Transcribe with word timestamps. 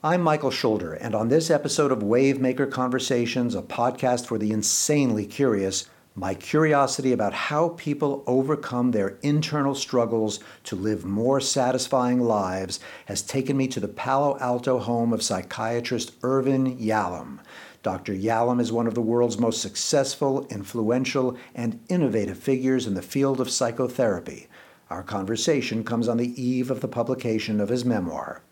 I'm 0.00 0.22
Michael 0.22 0.52
Schulder, 0.52 0.92
and 0.94 1.12
on 1.12 1.26
this 1.26 1.50
episode 1.50 1.90
of 1.90 2.04
Wavemaker 2.04 2.70
Conversations, 2.70 3.56
a 3.56 3.62
podcast 3.62 4.26
for 4.26 4.38
the 4.38 4.52
insanely 4.52 5.26
curious, 5.26 5.90
my 6.14 6.34
curiosity 6.34 7.10
about 7.10 7.32
how 7.32 7.70
people 7.70 8.22
overcome 8.24 8.92
their 8.92 9.18
internal 9.22 9.74
struggles 9.74 10.38
to 10.62 10.76
live 10.76 11.04
more 11.04 11.40
satisfying 11.40 12.20
lives 12.20 12.78
has 13.06 13.22
taken 13.22 13.56
me 13.56 13.66
to 13.66 13.80
the 13.80 13.88
Palo 13.88 14.38
Alto 14.38 14.78
home 14.78 15.12
of 15.12 15.20
psychiatrist 15.20 16.12
Irvin 16.22 16.78
Yalom. 16.78 17.40
Dr. 17.82 18.14
Yalom 18.14 18.60
is 18.60 18.70
one 18.70 18.86
of 18.86 18.94
the 18.94 19.02
world's 19.02 19.40
most 19.40 19.60
successful, 19.60 20.46
influential, 20.46 21.36
and 21.56 21.80
innovative 21.88 22.38
figures 22.38 22.86
in 22.86 22.94
the 22.94 23.02
field 23.02 23.40
of 23.40 23.50
psychotherapy. 23.50 24.46
Our 24.90 25.02
conversation 25.02 25.82
comes 25.82 26.06
on 26.06 26.18
the 26.18 26.40
eve 26.40 26.70
of 26.70 26.82
the 26.82 26.86
publication 26.86 27.60
of 27.60 27.68
his 27.68 27.84
memoir. 27.84 28.42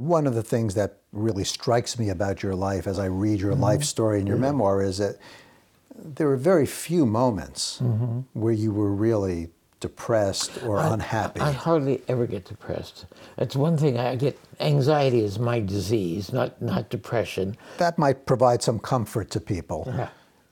One 0.00 0.26
of 0.26 0.34
the 0.34 0.42
things 0.42 0.74
that 0.74 0.96
really 1.12 1.44
strikes 1.44 1.98
me 1.98 2.08
about 2.08 2.42
your 2.42 2.54
life 2.54 2.86
as 2.86 2.98
I 2.98 3.06
read 3.06 3.38
your 3.38 3.52
mm-hmm. 3.52 3.62
life 3.62 3.84
story 3.84 4.20
in 4.20 4.26
your 4.26 4.36
mm-hmm. 4.36 4.44
memoir 4.44 4.82
is 4.82 4.96
that 4.96 5.16
there 5.94 6.26
were 6.26 6.38
very 6.38 6.64
few 6.64 7.04
moments 7.04 7.80
mm-hmm. 7.82 8.20
where 8.32 8.52
you 8.52 8.72
were 8.72 8.92
really 8.92 9.50
depressed 9.80 10.62
or 10.62 10.78
I, 10.78 10.94
unhappy. 10.94 11.40
I 11.40 11.52
hardly 11.52 12.02
ever 12.08 12.26
get 12.26 12.46
depressed. 12.46 13.04
That's 13.36 13.54
one 13.54 13.76
thing 13.76 13.98
I 13.98 14.16
get. 14.16 14.38
Anxiety 14.58 15.22
is 15.22 15.38
my 15.38 15.60
disease, 15.60 16.32
not 16.32 16.60
not 16.62 16.88
depression. 16.88 17.56
That 17.76 17.98
might 17.98 18.24
provide 18.24 18.62
some 18.62 18.78
comfort 18.78 19.30
to 19.32 19.40
people. 19.40 19.84
Uh-huh 19.86 20.08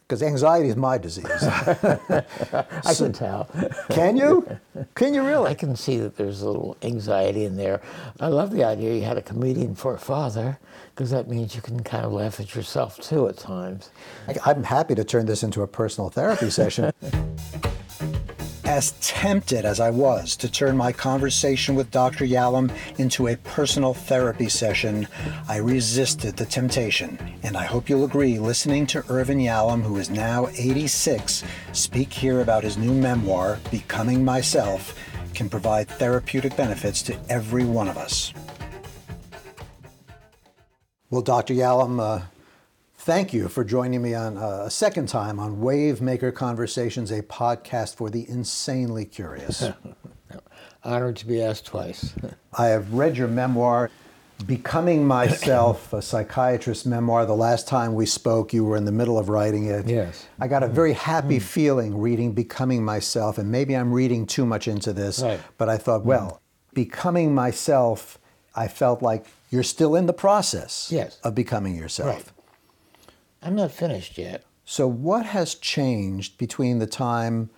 because 0.09 0.23
anxiety 0.23 0.71
is 0.71 0.77
my 0.77 0.97
disease. 0.97 1.27
I 1.43 2.93
so, 2.93 3.05
can 3.05 3.13
tell. 3.13 3.51
Can 3.91 4.17
you? 4.17 4.59
Can 4.95 5.13
you 5.13 5.23
really? 5.23 5.51
I 5.51 5.55
can 5.55 5.77
see 5.77 5.99
that 5.99 6.17
there's 6.17 6.41
a 6.41 6.47
little 6.47 6.79
anxiety 6.81 7.45
in 7.45 7.57
there. 7.57 7.83
I 8.19 8.29
love 8.29 8.51
the 8.51 8.65
idea 8.65 8.95
you 8.95 9.03
had 9.03 9.19
a 9.19 9.23
comedian 9.23 9.75
for 9.75 9.95
a 9.95 9.99
father, 9.99 10.59
because 10.95 11.11
that 11.11 11.29
means 11.29 11.55
you 11.55 11.61
can 11.61 11.83
kind 11.83 12.07
of 12.07 12.13
laugh 12.13 12.41
at 12.41 12.55
yourself 12.55 12.99
too 12.99 13.29
at 13.29 13.37
times. 13.37 13.91
I'm 14.47 14.65
happy 14.65 14.95
to 14.95 15.05
turn 15.05 15.27
this 15.27 15.43
into 15.43 15.61
a 15.61 15.67
personal 15.67 16.09
therapy 16.09 16.49
session. 16.49 16.91
As 18.79 18.93
tempted 19.01 19.65
as 19.65 19.81
I 19.81 19.91
was 19.91 20.37
to 20.37 20.49
turn 20.49 20.77
my 20.77 20.93
conversation 20.93 21.75
with 21.75 21.91
Dr. 21.91 22.25
Yalom 22.25 22.71
into 22.97 23.27
a 23.27 23.37
personal 23.39 23.93
therapy 23.93 24.49
session, 24.49 25.09
I 25.49 25.57
resisted 25.57 26.37
the 26.37 26.47
temptation. 26.47 27.19
And 27.43 27.57
I 27.57 27.65
hope 27.65 27.89
you'll 27.89 28.05
agree, 28.05 28.39
listening 28.39 28.87
to 28.87 29.05
Irvin 29.11 29.39
Yalom, 29.39 29.83
who 29.83 29.97
is 29.97 30.11
now 30.11 30.47
86, 30.57 31.43
speak 31.73 32.13
here 32.13 32.41
about 32.41 32.63
his 32.63 32.79
new 32.79 32.93
memoir, 32.93 33.59
Becoming 33.73 34.25
Myself, 34.25 34.97
can 35.35 35.49
provide 35.49 35.89
therapeutic 35.89 36.57
benefits 36.57 37.03
to 37.03 37.19
every 37.29 37.65
one 37.65 37.89
of 37.89 37.99
us. 37.99 38.33
Well, 41.11 41.23
Dr. 41.23 41.55
Yalom, 41.55 41.99
uh, 42.01 42.27
Thank 43.09 43.33
you 43.33 43.49
for 43.49 43.65
joining 43.65 44.03
me 44.03 44.13
on 44.13 44.37
uh, 44.37 44.65
a 44.67 44.71
second 44.71 45.09
time 45.09 45.41
on 45.41 45.63
Wavemaker 45.63 46.35
Conversations, 46.35 47.11
a 47.11 47.23
podcast 47.23 47.95
for 47.95 48.11
the 48.11 48.29
insanely 48.29 49.07
curious. 49.07 49.65
Honored 50.85 51.17
to 51.17 51.27
be 51.27 51.41
asked 51.41 51.65
twice. 51.65 52.13
I 52.53 52.67
have 52.67 52.93
read 52.93 53.17
your 53.17 53.29
memoir, 53.29 53.91
Becoming 54.47 55.07
Myself, 55.07 55.91
a 55.95 56.03
psychiatrist 56.03 56.85
memoir. 56.85 57.25
The 57.25 57.35
last 57.35 57.67
time 57.67 57.95
we 57.95 58.05
spoke, 58.05 58.53
you 58.53 58.63
were 58.63 58.77
in 58.77 58.85
the 58.85 58.93
middle 58.93 59.19
of 59.19 59.31
writing 59.31 59.65
it. 59.65 59.87
Yes. 59.87 60.27
I 60.39 60.47
got 60.47 60.63
a 60.63 60.69
very 60.69 60.93
happy 60.93 61.39
mm. 61.39 61.43
feeling 61.43 61.97
reading 61.97 62.33
Becoming 62.33 62.85
Myself, 62.85 63.39
and 63.39 63.51
maybe 63.51 63.75
I'm 63.75 63.91
reading 63.91 64.27
too 64.27 64.45
much 64.45 64.69
into 64.69 64.93
this, 64.93 65.23
right. 65.23 65.41
but 65.57 65.71
I 65.71 65.79
thought, 65.79 66.05
well, 66.05 66.43
mm. 66.43 66.75
Becoming 66.75 67.35
Myself, 67.35 68.19
I 68.55 68.69
felt 68.69 69.01
like 69.01 69.25
you're 69.49 69.63
still 69.63 69.97
in 69.97 70.05
the 70.05 70.13
process 70.13 70.93
yes. 70.93 71.19
of 71.25 71.35
becoming 71.35 71.75
yourself. 71.75 72.15
Right. 72.15 72.33
I'm 73.43 73.55
not 73.55 73.73
finished 73.73 74.19
yet. 74.19 74.45
So, 74.65 74.87
what 74.87 75.27
has 75.27 75.55
changed 75.55 76.37
between 76.39 76.79
the 76.79 76.87
time 76.87 77.51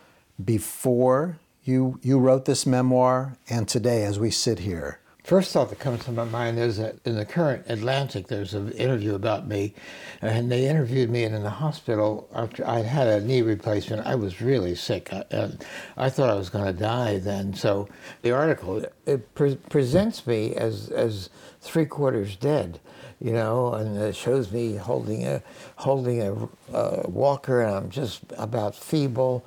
before 0.43 1.39
you, 1.65 1.99
you 2.03 2.19
wrote 2.19 2.45
this 2.45 2.67
memoir 2.67 3.37
and 3.49 3.67
today 3.67 4.05
as 4.05 4.19
we 4.19 4.31
sit 4.31 4.61
here? 4.61 5.01
First 5.25 5.53
thought 5.53 5.69
that 5.69 5.79
comes 5.79 6.05
to 6.05 6.13
my 6.13 6.25
mind 6.25 6.59
is 6.59 6.79
that 6.79 6.97
in 7.05 7.15
the 7.15 7.27
current 7.27 7.65
Atlantic, 7.69 8.29
there's 8.29 8.55
an 8.55 8.73
interview 8.73 9.15
about 9.15 9.47
me, 9.47 9.75
and 10.23 10.51
they 10.51 10.67
interviewed 10.67 11.11
me 11.11 11.25
and 11.25 11.35
in 11.35 11.43
the 11.43 11.51
hospital 11.51 12.29
after 12.35 12.67
I'd 12.67 12.87
had 12.87 13.07
a 13.07 13.21
knee 13.21 13.43
replacement. 13.43 14.07
I 14.07 14.15
was 14.15 14.41
really 14.41 14.75
sick, 14.75 15.13
and 15.31 15.65
I 15.97 16.11
thought 16.11 16.31
I 16.31 16.35
was 16.35 16.49
going 16.49 16.65
to 16.65 16.73
die 16.73 17.19
then. 17.19 17.55
So 17.55 17.89
the 18.23 18.33
article 18.33 18.85
it 19.07 19.35
pre- 19.35 19.57
presents 19.69 20.27
me 20.27 20.55
as 20.55 20.89
as 20.89 21.29
three 21.61 21.87
quarters 21.87 22.35
dead, 22.35 22.81
you 23.21 23.33
know, 23.33 23.75
and 23.75 23.97
it 23.99 24.17
shows 24.17 24.51
me 24.51 24.77
holding 24.77 25.27
a 25.27 25.43
holding 25.77 26.23
a, 26.23 26.33
a 26.73 27.09
walker, 27.09 27.61
and 27.63 27.75
I'm 27.75 27.91
just 27.91 28.23
about 28.39 28.75
feeble, 28.75 29.45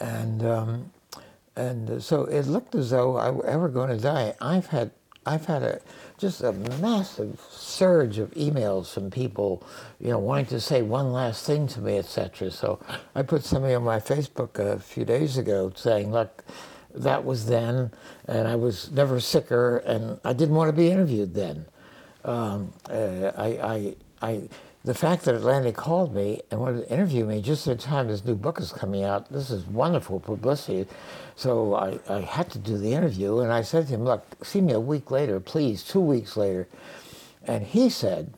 and 0.00 0.44
um, 0.44 0.90
and 1.56 2.02
so 2.02 2.24
it 2.24 2.46
looked 2.46 2.74
as 2.74 2.90
though 2.90 3.16
I 3.16 3.30
were 3.30 3.46
ever 3.46 3.68
going 3.68 3.90
to 3.90 3.98
die. 3.98 4.34
I've 4.40 4.66
had 4.66 4.90
I've 5.24 5.46
had 5.46 5.62
a 5.62 5.80
just 6.18 6.42
a 6.42 6.52
massive 6.52 7.40
surge 7.50 8.18
of 8.18 8.30
emails 8.32 8.92
from 8.92 9.10
people, 9.10 9.62
you 10.00 10.10
know, 10.10 10.18
wanting 10.18 10.46
to 10.46 10.60
say 10.60 10.82
one 10.82 11.12
last 11.12 11.46
thing 11.46 11.66
to 11.68 11.80
me, 11.80 11.98
etc. 11.98 12.50
So 12.50 12.80
I 13.14 13.22
put 13.22 13.44
something 13.44 13.74
on 13.74 13.82
my 13.82 13.98
Facebook 13.98 14.58
a 14.58 14.78
few 14.78 15.04
days 15.04 15.36
ago 15.38 15.72
saying, 15.74 16.12
look, 16.12 16.44
that 16.94 17.24
was 17.24 17.46
then, 17.46 17.90
and 18.26 18.46
I 18.46 18.54
was 18.54 18.90
never 18.92 19.18
sicker, 19.18 19.78
and 19.78 20.20
I 20.24 20.32
didn't 20.32 20.54
want 20.54 20.68
to 20.68 20.76
be 20.76 20.90
interviewed 20.90 21.34
then. 21.34 21.66
Um, 22.24 22.72
uh, 22.88 23.32
I, 23.36 23.46
I, 23.46 23.96
I, 24.20 24.48
the 24.84 24.94
fact 24.94 25.24
that 25.24 25.34
Atlantic 25.34 25.76
called 25.76 26.14
me 26.14 26.40
and 26.50 26.60
wanted 26.60 26.86
to 26.86 26.92
interview 26.92 27.24
me 27.24 27.40
just 27.40 27.66
in 27.66 27.78
time 27.78 28.08
this 28.08 28.24
new 28.24 28.34
book 28.34 28.60
is 28.60 28.72
coming 28.72 29.04
out, 29.04 29.30
this 29.32 29.50
is 29.50 29.64
wonderful 29.66 30.20
publicity. 30.20 30.88
So 31.36 31.74
I, 31.74 31.98
I 32.08 32.20
had 32.20 32.50
to 32.50 32.58
do 32.58 32.78
the 32.78 32.92
interview, 32.92 33.38
and 33.38 33.52
I 33.52 33.62
said 33.62 33.86
to 33.88 33.94
him, 33.94 34.04
look, 34.04 34.24
see 34.44 34.60
me 34.60 34.72
a 34.72 34.80
week 34.80 35.10
later, 35.10 35.40
please, 35.40 35.82
two 35.82 36.00
weeks 36.00 36.36
later. 36.36 36.68
And 37.44 37.64
he 37.64 37.88
said, 37.90 38.32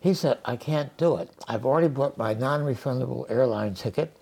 he 0.00 0.14
said, 0.14 0.38
I 0.44 0.56
can't 0.56 0.96
do 0.96 1.16
it. 1.16 1.30
I've 1.48 1.66
already 1.66 1.88
bought 1.88 2.16
my 2.16 2.34
non-refundable 2.34 3.30
airline 3.30 3.74
ticket, 3.74 4.16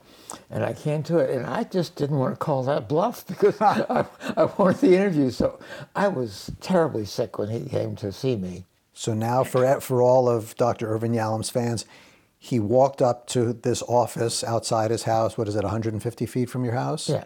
and 0.50 0.64
I 0.64 0.72
can't 0.72 1.06
do 1.06 1.18
it. 1.18 1.30
And 1.30 1.46
I 1.46 1.64
just 1.64 1.94
didn't 1.96 2.18
want 2.18 2.34
to 2.34 2.38
call 2.38 2.64
that 2.64 2.88
bluff 2.88 3.26
because 3.26 3.60
I, 3.60 4.04
I 4.36 4.44
wanted 4.44 4.80
the 4.80 4.96
interview. 4.96 5.30
So 5.30 5.58
I 5.94 6.08
was 6.08 6.50
terribly 6.60 7.04
sick 7.04 7.38
when 7.38 7.50
he 7.50 7.68
came 7.68 7.96
to 7.96 8.12
see 8.12 8.36
me. 8.36 8.64
So 8.98 9.14
now, 9.14 9.44
for 9.44 9.80
for 9.80 10.02
all 10.02 10.28
of 10.28 10.56
Dr. 10.56 10.92
Irvin 10.92 11.12
Yalom's 11.12 11.50
fans, 11.50 11.86
he 12.36 12.58
walked 12.58 13.00
up 13.00 13.28
to 13.28 13.52
this 13.52 13.80
office 13.82 14.42
outside 14.42 14.90
his 14.90 15.04
house. 15.04 15.38
What 15.38 15.46
is 15.46 15.54
it, 15.54 15.62
150 15.62 16.26
feet 16.26 16.50
from 16.50 16.64
your 16.64 16.74
house? 16.74 17.08
Yeah. 17.08 17.22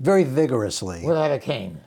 Very 0.00 0.24
vigorously. 0.24 1.02
Without 1.02 1.32
a 1.32 1.38
cane. 1.38 1.80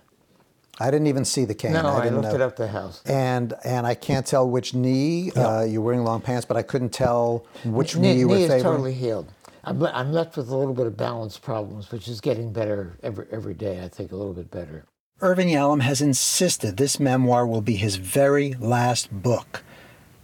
I 0.80 0.90
didn't 0.90 1.06
even 1.06 1.24
see 1.24 1.46
the 1.46 1.54
cane. 1.54 1.74
No, 1.74 1.82
I, 1.86 2.08
I 2.08 2.10
lifted 2.10 2.40
know. 2.40 2.48
up 2.48 2.56
the 2.56 2.68
house. 2.68 3.04
And 3.06 3.54
and 3.64 3.86
I 3.86 3.94
can't 3.94 4.26
tell 4.26 4.50
which 4.50 4.74
knee. 4.74 5.32
Uh, 5.34 5.62
you're 5.62 5.82
wearing 5.82 6.04
long 6.04 6.22
pants, 6.22 6.48
but 6.48 6.58
I 6.58 6.64
couldn't 6.64 6.90
tell 6.90 7.46
which 7.64 7.96
knee, 7.96 8.14
knee 8.14 8.20
you 8.22 8.28
were 8.28 8.38
knee 8.38 8.42
favoring. 8.48 8.58
is 8.58 8.64
totally 8.64 8.94
healed. 8.96 9.32
I'm, 9.64 9.84
I'm 9.84 10.14
left 10.14 10.36
with 10.36 10.50
a 10.50 10.58
little 10.58 10.74
bit 10.74 10.88
of 10.88 10.98
balance 10.98 11.38
problems, 11.38 11.92
which 11.92 12.08
is 12.08 12.22
getting 12.22 12.52
better 12.52 12.98
every 13.04 13.28
every 13.32 13.54
day. 13.54 13.84
I 13.84 13.88
think 13.88 14.12
a 14.12 14.16
little 14.16 14.34
bit 14.34 14.50
better. 14.50 14.86
Irvin 15.22 15.48
Yalom 15.48 15.82
has 15.82 16.02
insisted 16.02 16.76
this 16.76 17.00
memoir 17.00 17.48
will 17.48 17.62
be 17.62 17.78
his 17.78 17.96
very 17.96 18.54
last 18.56 19.10
book, 19.14 19.64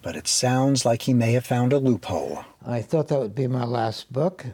but 0.02 0.18
it 0.18 0.28
sounds 0.28 0.84
like 0.84 1.04
he 1.04 1.14
may 1.14 1.32
have 1.32 1.46
found 1.46 1.72
a 1.72 1.78
loophole. 1.78 2.44
I 2.66 2.82
thought 2.82 3.08
that 3.08 3.20
would 3.20 3.34
be 3.34 3.48
my 3.48 3.64
last 3.64 4.12
book, 4.12 4.48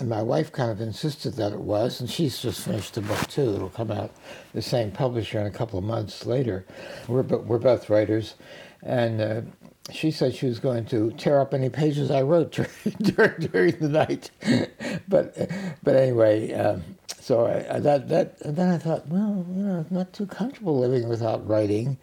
and 0.00 0.08
my 0.08 0.20
wife 0.20 0.50
kind 0.50 0.72
of 0.72 0.80
insisted 0.80 1.34
that 1.34 1.52
it 1.52 1.60
was, 1.60 2.00
and 2.00 2.10
she's 2.10 2.42
just 2.42 2.64
finished 2.64 2.94
the 2.94 3.02
book 3.02 3.28
too. 3.28 3.54
It'll 3.54 3.68
come 3.68 3.92
out 3.92 4.10
the 4.52 4.62
same 4.62 4.90
publisher 4.90 5.38
in 5.38 5.46
a 5.46 5.50
couple 5.52 5.78
of 5.78 5.84
months 5.84 6.26
later. 6.26 6.66
We're, 7.06 7.22
we're 7.22 7.58
both 7.58 7.88
writers, 7.88 8.34
and 8.82 9.20
uh, 9.20 9.40
she 9.92 10.10
said 10.10 10.34
she 10.34 10.46
was 10.46 10.58
going 10.58 10.86
to 10.86 11.12
tear 11.12 11.40
up 11.40 11.54
any 11.54 11.68
pages 11.68 12.10
I 12.10 12.22
wrote 12.22 12.50
during, 13.00 13.38
during, 13.38 13.78
the 13.78 13.88
night. 13.88 14.32
but 15.08 15.36
but 15.84 15.94
anyway, 15.94 16.52
um, 16.52 16.82
so 17.22 17.46
I, 17.46 17.76
I, 17.76 17.78
that 17.78 18.08
that 18.08 18.38
then 18.40 18.68
I 18.68 18.78
thought, 18.78 19.06
well, 19.06 19.46
you 19.48 19.62
know, 19.62 19.86
I'm 19.88 19.96
not 19.96 20.12
too 20.12 20.26
comfortable 20.26 20.78
living 20.78 21.08
without 21.08 21.46
writing. 21.46 21.98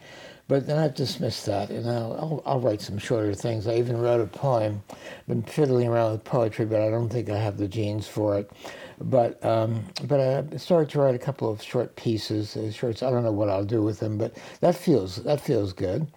But 0.47 0.65
then 0.65 0.79
I've 0.79 0.95
dismissed 0.95 1.45
that, 1.45 1.69
and 1.69 1.87
I'll, 1.87 2.13
I'll, 2.13 2.43
I'll, 2.43 2.59
write 2.59 2.81
some 2.81 2.97
shorter 2.97 3.35
things. 3.35 3.67
I 3.67 3.75
even 3.75 4.01
wrote 4.01 4.19
a 4.19 4.25
poem. 4.25 4.81
I've 4.89 5.27
Been 5.27 5.43
fiddling 5.43 5.87
around 5.87 6.13
with 6.13 6.23
poetry, 6.23 6.65
but 6.65 6.81
I 6.81 6.89
don't 6.89 7.09
think 7.09 7.29
I 7.29 7.37
have 7.37 7.57
the 7.57 7.67
genes 7.67 8.07
for 8.07 8.39
it. 8.39 8.49
But 8.99 9.45
um, 9.45 9.85
but 10.05 10.19
I 10.19 10.57
started 10.57 10.89
to 10.91 11.01
write 11.01 11.13
a 11.13 11.19
couple 11.19 11.51
of 11.51 11.61
short 11.61 11.95
pieces, 11.95 12.57
uh, 12.57 12.71
shorts. 12.71 13.03
I 13.03 13.11
don't 13.11 13.23
know 13.23 13.31
what 13.31 13.49
I'll 13.49 13.63
do 13.63 13.83
with 13.83 13.99
them, 13.99 14.17
but 14.17 14.35
that 14.61 14.73
feels 14.73 15.17
that 15.17 15.39
feels 15.39 15.71
good. 15.71 16.07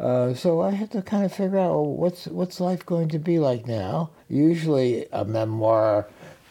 Uh, 0.00 0.34
so 0.34 0.62
I 0.62 0.70
had 0.70 0.90
to 0.92 1.02
kind 1.02 1.24
of 1.24 1.32
figure 1.32 1.58
out 1.58 1.72
well, 1.72 1.86
what's 1.86 2.26
what's 2.26 2.58
life 2.58 2.84
going 2.84 3.08
to 3.10 3.18
be 3.20 3.38
like 3.38 3.68
now. 3.68 4.10
Usually, 4.28 5.06
a 5.12 5.24
memoir 5.24 6.08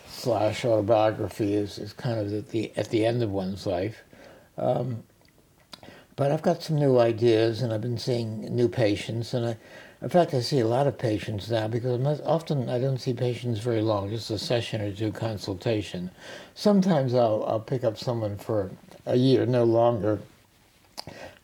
slash 0.10 0.66
autobiography 0.66 1.54
is, 1.54 1.78
is 1.78 1.94
kind 1.94 2.20
of 2.20 2.34
at 2.34 2.50
the 2.50 2.72
at 2.76 2.90
the 2.90 3.06
end 3.06 3.24
of 3.24 3.32
one's 3.32 3.66
life. 3.66 4.04
Um, 4.58 5.04
But 6.16 6.34
I've 6.34 6.42
got 6.42 6.62
some 6.62 6.78
new 6.78 7.00
ideas, 7.00 7.62
and 7.62 7.72
I've 7.72 7.82
been 7.82 7.98
seeing 7.98 8.42
new 8.54 8.68
patients, 8.68 9.34
and 9.34 9.46
I, 9.46 9.58
in 10.02 10.10
fact, 10.10 10.34
I 10.34 10.42
see 10.42 10.60
a 10.60 10.68
lot 10.68 10.86
of 10.86 10.98
patients 10.98 11.50
now 11.50 11.70
because 11.70 12.22
often 12.26 12.68
I 12.70 12.78
don't 12.78 12.98
see 13.00 13.14
patients 13.14 13.60
very 13.60 13.82
long, 13.82 14.10
just 14.10 14.30
a 14.30 14.38
session 14.38 14.82
or 14.82 14.92
two 14.92 15.14
consultation. 15.14 16.12
Sometimes 16.56 17.14
I'll, 17.14 17.46
I'll 17.48 17.62
pick 17.62 17.86
up 17.86 17.98
someone 17.98 18.38
for 18.38 18.70
a 19.06 19.16
year, 19.16 19.46
no 19.46 19.64
longer. 19.64 20.20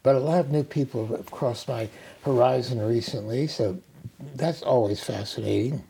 But 0.03 0.15
a 0.15 0.19
lot 0.19 0.41
of 0.41 0.51
new 0.51 0.63
people 0.63 1.07
have 1.07 1.31
crossed 1.31 1.69
my 1.69 1.87
horizon 2.23 2.79
recently, 2.81 3.47
so 3.47 3.77
that's 4.35 4.61
always 4.61 4.99
fascinating. 5.01 5.83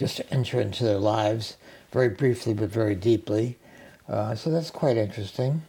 Just 0.00 0.16
to 0.16 0.32
enter 0.32 0.58
into 0.58 0.82
their 0.82 0.96
lives 0.96 1.58
very 1.92 2.08
briefly 2.08 2.54
but 2.54 2.70
very 2.70 2.94
deeply. 2.94 3.58
Uh, 4.08 4.34
so 4.34 4.50
that's 4.50 4.70
quite 4.70 4.96
interesting. 4.96 5.60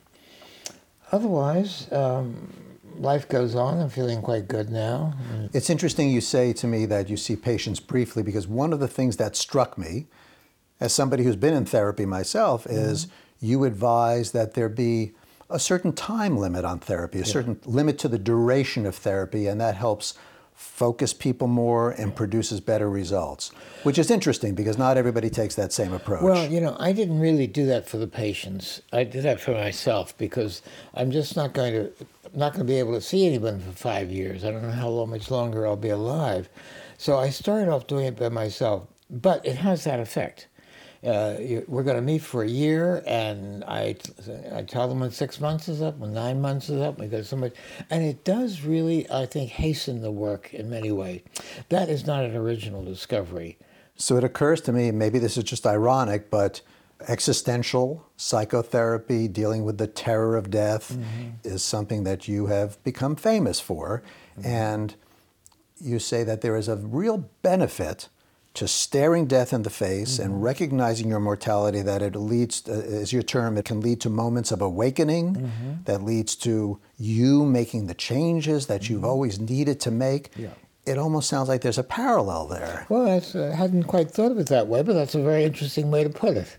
Otherwise, 1.11 1.91
um, 1.91 2.53
life 2.95 3.27
goes 3.27 3.55
on. 3.55 3.81
I'm 3.81 3.89
feeling 3.89 4.21
quite 4.21 4.47
good 4.47 4.69
now. 4.69 5.15
It's 5.51 5.69
interesting 5.69 6.09
you 6.09 6.21
say 6.21 6.53
to 6.53 6.65
me 6.65 6.85
that 6.85 7.09
you 7.09 7.17
see 7.17 7.35
patients 7.35 7.81
briefly 7.81 8.23
because 8.23 8.47
one 8.47 8.71
of 8.71 8.79
the 8.79 8.87
things 8.87 9.17
that 9.17 9.35
struck 9.35 9.77
me, 9.77 10.05
as 10.79 10.93
somebody 10.93 11.25
who's 11.25 11.35
been 11.35 11.53
in 11.53 11.65
therapy 11.65 12.05
myself, 12.05 12.65
is 12.65 13.07
mm-hmm. 13.07 13.45
you 13.47 13.63
advise 13.65 14.31
that 14.31 14.53
there 14.53 14.69
be 14.69 15.11
a 15.49 15.59
certain 15.59 15.91
time 15.91 16.37
limit 16.37 16.63
on 16.63 16.79
therapy, 16.79 17.17
a 17.17 17.23
yeah. 17.23 17.27
certain 17.27 17.59
limit 17.65 17.99
to 17.99 18.07
the 18.07 18.17
duration 18.17 18.85
of 18.85 18.95
therapy, 18.95 19.45
and 19.47 19.59
that 19.59 19.75
helps 19.75 20.13
focus 20.61 21.11
people 21.11 21.47
more 21.47 21.89
and 21.89 22.15
produces 22.15 22.61
better 22.61 22.87
results, 22.87 23.49
which 23.81 23.97
is 23.97 24.11
interesting 24.11 24.53
because 24.53 24.77
not 24.77 24.95
everybody 24.95 25.27
takes 25.27 25.55
that 25.55 25.73
same 25.73 25.91
approach. 25.91 26.21
Well, 26.21 26.47
you 26.47 26.61
know, 26.61 26.77
I 26.79 26.91
didn't 26.91 27.19
really 27.19 27.47
do 27.47 27.65
that 27.65 27.89
for 27.89 27.97
the 27.97 28.05
patients. 28.05 28.79
I 28.93 29.03
did 29.03 29.23
that 29.23 29.41
for 29.41 29.53
myself 29.53 30.15
because 30.19 30.61
I'm 30.93 31.09
just 31.09 31.35
not 31.35 31.53
going 31.53 31.73
to 31.73 31.91
not 32.35 32.53
going 32.53 32.65
to 32.65 32.71
be 32.71 32.77
able 32.77 32.93
to 32.93 33.01
see 33.01 33.25
anyone 33.25 33.59
for 33.59 33.71
five 33.71 34.11
years. 34.11 34.45
I 34.45 34.51
don't 34.51 34.61
know 34.61 34.71
how 34.71 34.87
long, 34.87 35.09
much 35.09 35.31
longer 35.31 35.65
I'll 35.65 35.75
be 35.75 35.89
alive. 35.89 36.47
So 36.97 37.17
I 37.17 37.31
started 37.31 37.67
off 37.67 37.87
doing 37.87 38.05
it 38.05 38.15
by 38.15 38.29
myself, 38.29 38.87
but 39.09 39.43
it 39.43 39.55
has 39.57 39.83
that 39.85 39.99
effect 39.99 40.47
uh, 41.03 41.35
we're 41.67 41.83
going 41.83 41.95
to 41.95 42.01
meet 42.01 42.21
for 42.21 42.43
a 42.43 42.47
year, 42.47 43.03
and 43.07 43.63
I, 43.63 43.95
I 44.53 44.61
tell 44.61 44.87
them 44.87 44.99
when 44.99 45.09
six 45.11 45.39
months 45.39 45.67
is 45.67 45.81
up, 45.81 45.97
when 45.97 46.13
nine 46.13 46.39
months 46.39 46.69
is 46.69 46.79
up, 46.79 46.99
we 46.99 47.07
because 47.07 47.27
so 47.27 47.37
much, 47.37 47.53
and 47.89 48.03
it 48.03 48.23
does 48.23 48.61
really, 48.61 49.09
I 49.09 49.25
think, 49.25 49.49
hasten 49.49 50.01
the 50.01 50.11
work 50.11 50.53
in 50.53 50.69
many 50.69 50.91
ways. 50.91 51.21
That 51.69 51.89
is 51.89 52.05
not 52.05 52.23
an 52.23 52.35
original 52.35 52.83
discovery. 52.83 53.57
So 53.95 54.15
it 54.17 54.23
occurs 54.23 54.61
to 54.61 54.71
me, 54.71 54.91
maybe 54.91 55.17
this 55.17 55.37
is 55.37 55.43
just 55.43 55.65
ironic, 55.65 56.29
but 56.29 56.61
existential 57.07 58.05
psychotherapy, 58.15 59.27
dealing 59.27 59.63
with 59.63 59.79
the 59.79 59.87
terror 59.87 60.37
of 60.37 60.51
death, 60.51 60.93
mm-hmm. 60.93 61.29
is 61.43 61.63
something 61.63 62.03
that 62.03 62.27
you 62.27 62.45
have 62.45 62.81
become 62.83 63.15
famous 63.15 63.59
for, 63.59 64.03
mm-hmm. 64.37 64.47
and 64.47 64.95
you 65.79 65.97
say 65.97 66.23
that 66.23 66.41
there 66.41 66.55
is 66.55 66.67
a 66.67 66.75
real 66.75 67.29
benefit 67.41 68.07
to 68.53 68.67
staring 68.67 69.27
death 69.27 69.53
in 69.53 69.63
the 69.63 69.69
face 69.69 70.15
mm-hmm. 70.15 70.23
and 70.23 70.43
recognizing 70.43 71.09
your 71.09 71.19
mortality 71.19 71.81
that 71.81 72.01
it 72.01 72.15
leads 72.15 72.67
uh, 72.67 72.73
is 72.73 73.13
your 73.13 73.23
term 73.23 73.57
it 73.57 73.65
can 73.65 73.81
lead 73.81 74.01
to 74.01 74.09
moments 74.09 74.51
of 74.51 74.61
awakening 74.61 75.35
mm-hmm. 75.35 75.71
that 75.85 76.03
leads 76.03 76.35
to 76.35 76.79
you 76.97 77.45
making 77.45 77.87
the 77.87 77.93
changes 77.93 78.67
that 78.67 78.81
mm-hmm. 78.81 78.93
you've 78.93 79.05
always 79.05 79.39
needed 79.39 79.79
to 79.79 79.89
make 79.89 80.31
yeah. 80.35 80.49
it 80.85 80.97
almost 80.97 81.29
sounds 81.29 81.47
like 81.47 81.61
there's 81.61 81.77
a 81.77 81.83
parallel 81.83 82.45
there 82.47 82.85
well 82.89 83.07
i 83.07 83.17
uh, 83.39 83.51
hadn't 83.55 83.83
quite 83.83 84.11
thought 84.11 84.31
of 84.31 84.37
it 84.37 84.47
that 84.47 84.67
way 84.67 84.81
but 84.81 84.93
that's 84.93 85.15
a 85.15 85.21
very 85.21 85.45
interesting 85.45 85.89
way 85.89 86.03
to 86.03 86.09
put 86.09 86.35
it 86.35 86.57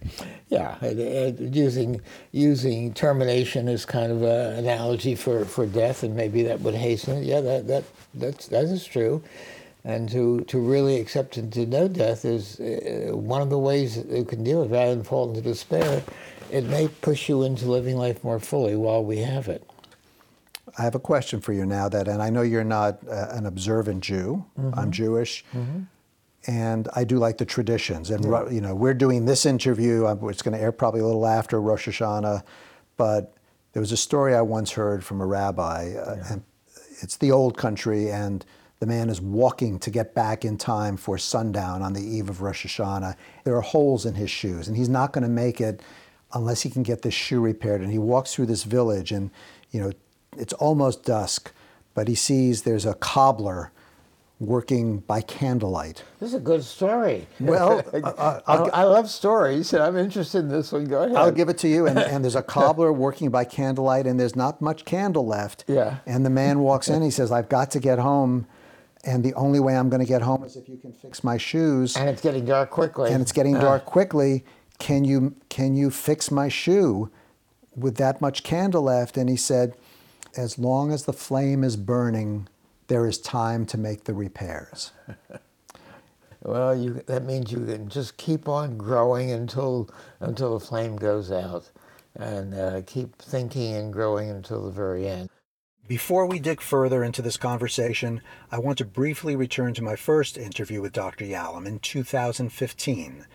yeah 0.49 0.83
using 1.39 2.01
using 2.31 2.95
termination 2.95 3.69
as 3.69 3.85
kind 3.85 4.11
of 4.11 4.23
an 4.23 4.57
analogy 4.57 5.15
for, 5.15 5.45
for 5.45 5.67
death 5.67 6.03
and 6.03 6.17
maybe 6.17 6.43
that 6.43 6.61
would 6.61 6.75
hasten 6.75 7.19
it 7.19 7.25
yeah 7.25 7.41
that, 7.43 7.67
that 7.67 7.85
that's 8.15 8.47
that 8.49 8.65
is 8.65 8.87
true 8.87 9.23
and 9.85 10.09
to, 10.11 10.41
to 10.43 10.59
really 10.59 11.01
accept 11.01 11.37
and 11.37 11.53
to 11.53 11.67
know 11.67 11.89
death 11.89 12.25
is 12.25 12.61
uh, 12.61 13.11
one 13.13 13.43
of 13.43 13.51
the 13.51 13.59
ways 13.59 13.97
that 13.97 14.17
you 14.17 14.25
can 14.25 14.45
deal 14.45 14.61
with 14.61 14.73
it 14.73 14.75
rather 14.75 14.95
than 14.95 15.05
fall 15.05 15.29
into 15.29 15.41
despair. 15.41 16.03
It 16.51 16.65
may 16.65 16.89
push 16.89 17.29
you 17.29 17.43
into 17.43 17.67
living 17.67 17.97
life 17.97 18.23
more 18.23 18.39
fully 18.39 18.77
while 18.77 19.05
we 19.05 19.19
have 19.19 19.49
it. 19.49 19.67
I 20.79 20.83
have 20.83 20.95
a 20.95 21.01
question 21.01 21.41
for 21.41 21.53
you 21.53 21.67
now 21.67 21.89
that, 21.89 22.09
and 22.09 22.23
I 22.23 22.31
know 22.31 22.43
you're 22.43 22.65
not 22.65 22.99
uh, 23.09 23.29
an 23.33 23.47
observant 23.47 24.03
Jew. 24.03 24.45
Mm-hmm. 24.59 24.79
I'm 24.79 24.91
Jewish. 24.91 25.45
Mm-hmm. 25.55 25.81
And 26.47 26.89
I 26.95 27.05
do 27.05 27.19
like 27.19 27.39
the 27.39 27.45
traditions. 27.45 28.11
And, 28.11 28.25
yeah. 28.25 28.49
you 28.49 28.61
know, 28.61 28.75
we're 28.75 28.95
doing 28.95 29.27
this 29.27 29.47
interview, 29.47 30.07
uh, 30.07 30.17
it's 30.29 30.43
going 30.43 30.57
to 30.57 30.63
air 30.63 30.73
probably 30.73 31.01
a 31.01 31.05
little 31.05 31.27
after 31.27 31.61
Rosh 31.61 31.89
Hashanah. 31.89 32.43
But 32.97 33.35
there 33.73 33.81
was 33.81 33.93
a 33.93 33.97
story 33.97 34.35
I 34.35 34.43
once 34.43 34.73
heard 34.73 35.05
from 35.05 35.21
a 35.21 35.27
rabbi, 35.27 35.95
uh, 35.95 36.25
and 36.31 36.43
it's 37.01 37.17
the 37.17 37.31
old 37.31 37.57
country, 37.57 38.11
and 38.11 38.45
the 38.83 38.87
man 38.89 39.09
is 39.09 39.21
walking 39.21 39.79
to 39.79 39.91
get 39.91 40.13
back 40.13 40.45
in 40.45 40.59
time 40.59 40.97
for 40.97 41.17
sundown 41.17 41.83
on 41.83 41.93
the 41.93 42.01
eve 42.01 42.29
of 42.29 42.43
Rosh 42.43 42.67
Hashanah. 42.67 43.15
There 43.45 43.55
are 43.55 43.61
holes 43.61 44.05
in 44.05 44.17
his 44.17 44.29
shoes, 44.29 44.67
and 44.67 44.77
he's 44.77 44.89
not 44.89 45.13
going 45.13 45.23
to 45.23 45.31
make 45.31 45.61
it 45.61 45.81
unless 46.33 46.63
he 46.63 46.69
can 46.69 46.83
get 46.83 47.03
this 47.03 47.15
shoe 47.15 47.41
repaired. 47.41 47.81
And 47.81 47.93
he 47.93 47.99
walks 47.99 48.35
through 48.35 48.47
this 48.47 48.65
village, 48.65 49.13
and 49.13 49.31
you 49.71 49.81
know 49.81 49.93
it's 50.37 50.53
almost 50.55 51.05
dusk, 51.05 51.53
but 51.95 52.09
he 52.09 52.17
sees 52.17 52.63
there's 52.63 52.85
a 52.85 52.95
cobbler 52.95 53.71
working 54.41 54.99
by 54.99 55.21
candlelight. 55.21 56.03
This 56.19 56.31
is 56.31 56.35
a 56.35 56.41
good 56.41 56.65
story. 56.65 57.29
Well, 57.39 57.85
uh, 57.93 58.41
uh 58.45 58.71
I 58.73 58.83
love 58.83 59.09
stories, 59.09 59.73
and 59.73 59.81
I'm 59.81 59.97
interested 59.97 60.41
in 60.41 60.49
this 60.49 60.73
one. 60.73 60.87
Go 60.87 61.05
ahead. 61.05 61.15
I'll 61.15 61.31
give 61.31 61.49
it 61.49 61.59
to 61.59 61.69
you. 61.69 61.87
And, 61.87 62.01
and, 62.01 62.25
there's 62.25 62.35
a 62.35 62.43
cobbler 62.43 62.93
working 62.93 63.31
by 63.31 63.45
candlelight, 63.45 64.09
and 64.09 64.19
there's 64.19 64.35
not 64.35 64.61
much 64.61 64.85
candle 64.85 65.25
left. 65.25 65.67
Yeah. 65.69 65.99
And 66.05 66.27
the 66.27 66.31
man 66.31 66.59
walks 66.59 66.89
in. 66.89 67.01
He 67.03 67.13
says, 67.13 67.31
"I've 67.31 67.49
got 67.49 67.71
to 67.71 67.79
get 67.79 68.01
home." 68.01 68.49
And 69.05 69.25
the 69.25 69.35
only 69.35 69.61
way 69.61 69.77
I'm 69.77 69.89
going 69.89 70.01
to 70.01 70.09
get 70.09 70.23
home 70.23 70.45
is 70.45 70.57
if 70.57 70.69
you 70.69 70.77
can 70.77 70.93
fix 70.93 71.25
my 71.25 71.37
shoes. 71.37 71.97
And 71.97 72.09
it's 72.09 72.23
getting 72.23 72.45
dark 72.45 72.71
quickly. 72.71 73.13
And 73.13 73.21
it's 73.21 73.33
getting 73.33 73.55
dark 73.55 73.85
quickly. 73.85 74.45
Can 74.79 75.05
you 75.05 75.35
can 75.49 75.77
you 75.77 75.91
fix 75.91 76.31
my 76.31 76.49
shoe 76.49 77.11
with 77.75 77.97
that 77.97 78.21
much 78.21 78.43
candle 78.43 78.83
left? 78.83 79.17
And 79.17 79.29
he 79.29 79.37
said, 79.37 79.75
as 80.37 80.59
long 80.59 80.93
as 80.93 81.05
the 81.05 81.13
flame 81.13 81.63
is 81.65 81.77
burning, 81.77 82.49
there 82.87 83.07
is 83.07 83.19
time 83.19 83.67
to 83.67 83.79
make 83.79 84.05
the 84.05 84.15
repairs. 84.15 84.93
well, 86.43 86.75
you, 86.75 87.03
that 87.07 87.25
means 87.25 87.53
you 87.53 87.65
can 87.65 87.89
just 87.89 88.17
keep 88.17 88.49
on 88.49 88.77
growing 88.77 89.31
until 89.31 89.91
until 90.21 90.59
the 90.59 90.65
flame 90.65 90.97
goes 90.97 91.31
out, 91.33 91.71
and 92.17 92.55
uh, 92.55 92.83
keep 92.87 93.17
thinking 93.17 93.75
and 93.75 93.93
growing 93.93 94.31
until 94.31 94.65
the 94.65 94.71
very 94.71 95.09
end. 95.09 95.29
Before 95.93 96.25
we 96.25 96.39
dig 96.39 96.63
further 96.63 97.05
into 97.05 97.21
this 97.21 97.37
conversation, 97.37 98.23
I 98.51 98.59
want 98.59 98.79
to 98.79 98.85
briefly 98.87 99.37
return 99.37 99.75
to 99.75 99.85
my 99.85 99.95
first 99.95 100.39
interview 100.39 100.81
with 100.81 100.95
Dr. 100.95 101.27
Yalom 101.27 101.67
in 101.67 101.81
2015. 101.81 103.27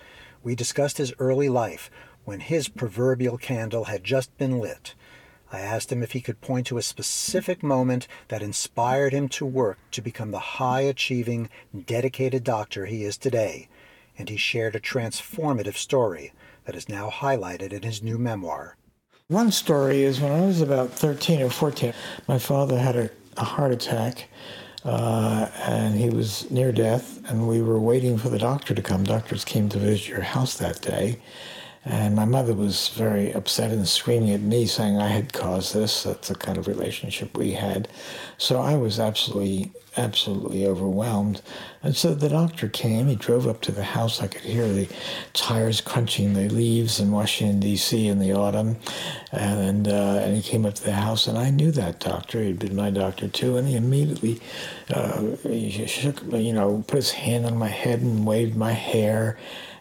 We 0.42 0.56
discussed 0.56 0.98
his 0.98 1.14
early 1.20 1.50
life 1.50 1.92
when 2.26 2.40
his 2.40 2.68
proverbial 2.68 3.38
candle 3.38 3.84
had 3.84 4.04
just 4.04 4.36
been 4.40 4.58
lit. 4.58 4.96
I 5.52 5.60
asked 5.60 5.92
him 5.92 6.02
if 6.02 6.14
he 6.14 6.20
could 6.20 6.42
point 6.42 6.66
to 6.66 6.80
a 6.80 6.82
specific 6.82 7.62
moment 7.62 8.08
that 8.30 8.42
inspired 8.42 9.14
him 9.14 9.30
to 9.38 9.46
work 9.46 9.78
to 9.92 10.02
become 10.02 10.32
the 10.32 10.58
high 10.58 10.82
achieving, 10.82 11.52
dedicated 11.86 12.44
doctor 12.44 12.88
he 12.88 13.04
is 13.04 13.18
today, 13.18 13.70
and 14.18 14.30
he 14.30 14.38
shared 14.38 14.76
a 14.76 14.80
transformative 14.80 15.78
story 15.78 16.34
that 16.66 16.76
is 16.76 16.90
now 16.90 17.12
highlighted 17.12 17.72
in 17.72 17.84
his 17.84 18.02
new 18.02 18.18
memoir. 18.18 18.78
One 19.29 19.51
story 19.51 20.03
is 20.03 20.22
when 20.22 20.31
I 20.31 20.46
was 20.46 20.62
about 20.62 20.91
13 20.91 21.41
or 21.41 21.50
14, 21.50 21.93
my 22.29 22.39
father 22.39 22.79
had 22.79 22.96
a, 22.96 23.10
a 23.36 23.43
heart 23.43 23.74
attack 23.74 24.29
uh, 24.86 25.50
and 25.65 25.98
he 25.98 26.10
was 26.10 26.50
near 26.50 26.72
death, 26.72 27.29
and 27.29 27.46
we 27.46 27.62
were 27.62 27.77
waiting 27.77 28.17
for 28.17 28.29
the 28.29 28.39
doctor 28.39 28.74
to 28.74 28.81
come. 28.81 29.03
Doctors 29.03 29.43
came 29.43 29.67
to 29.67 29.79
visit 29.79 30.07
your 30.07 30.22
house 30.22 30.55
that 30.60 30.81
day, 30.81 31.19
and 31.84 32.15
my 32.15 32.24
mother 32.24 32.53
was 32.53 32.88
very 32.88 33.34
upset 33.34 33.69
and 33.72 33.86
screaming 33.86 34.31
at 34.31 34.39
me, 34.39 34.65
saying 34.65 34.98
I 34.98 35.10
had 35.10 35.34
caused 35.34 35.74
this. 35.74 36.03
That's 36.03 36.29
the 36.29 36.36
kind 36.36 36.57
of 36.57 36.65
relationship 36.65 37.36
we 37.36 37.51
had. 37.51 37.89
So 38.38 38.62
I 38.62 38.77
was 38.77 38.98
absolutely, 38.98 39.74
absolutely 39.98 40.65
overwhelmed. 40.65 41.41
And 41.84 41.96
so 41.96 42.13
the 42.13 42.29
doctor 42.29 42.67
came. 42.67 43.07
He 43.07 43.15
drove 43.15 43.48
up 43.48 43.62
to 43.62 43.72
the 43.72 43.84
house. 43.84 44.22
I 44.22 44.27
could 44.27 44.41
hear 44.41 44.67
the 44.67 44.89
tires 45.34 45.81
crunching 45.81 46.34
the 46.34 46.50
leaves 46.50 47.00
in 47.00 47.12
Washington, 47.12 47.60
D.C. 47.60 48.07
in 48.07 48.19
the 48.19 48.34
autumn. 48.34 48.77
And, 49.31 49.88
uh, 49.88 50.22
and 50.24 50.36
he 50.36 50.41
came 50.41 50.65
up 50.65 50.75
to 50.75 50.84
the 50.84 50.93
house, 50.93 51.27
and 51.27 51.38
I 51.38 51.50
knew 51.50 51.72
that 51.72 52.00
doctor. 52.00 52.41
He'd 52.41 52.60
been 52.60 52.75
my 52.75 52.89
doctor, 52.89 53.27
too. 53.27 53.57
And 53.57 53.67
he 53.67 53.75
immediately 53.75 54.41
uh, 54.93 55.36
he 55.43 55.86
shook, 55.86 56.22
you 56.31 56.53
know, 56.53 56.84
put 56.88 56.98
his 56.98 57.12
hand 57.12 57.46
on 57.46 57.57
my 57.57 57.67
head 57.67 58.01
and 58.01 58.25
waved 58.25 58.55
my 58.55 58.72
hair 58.72 59.38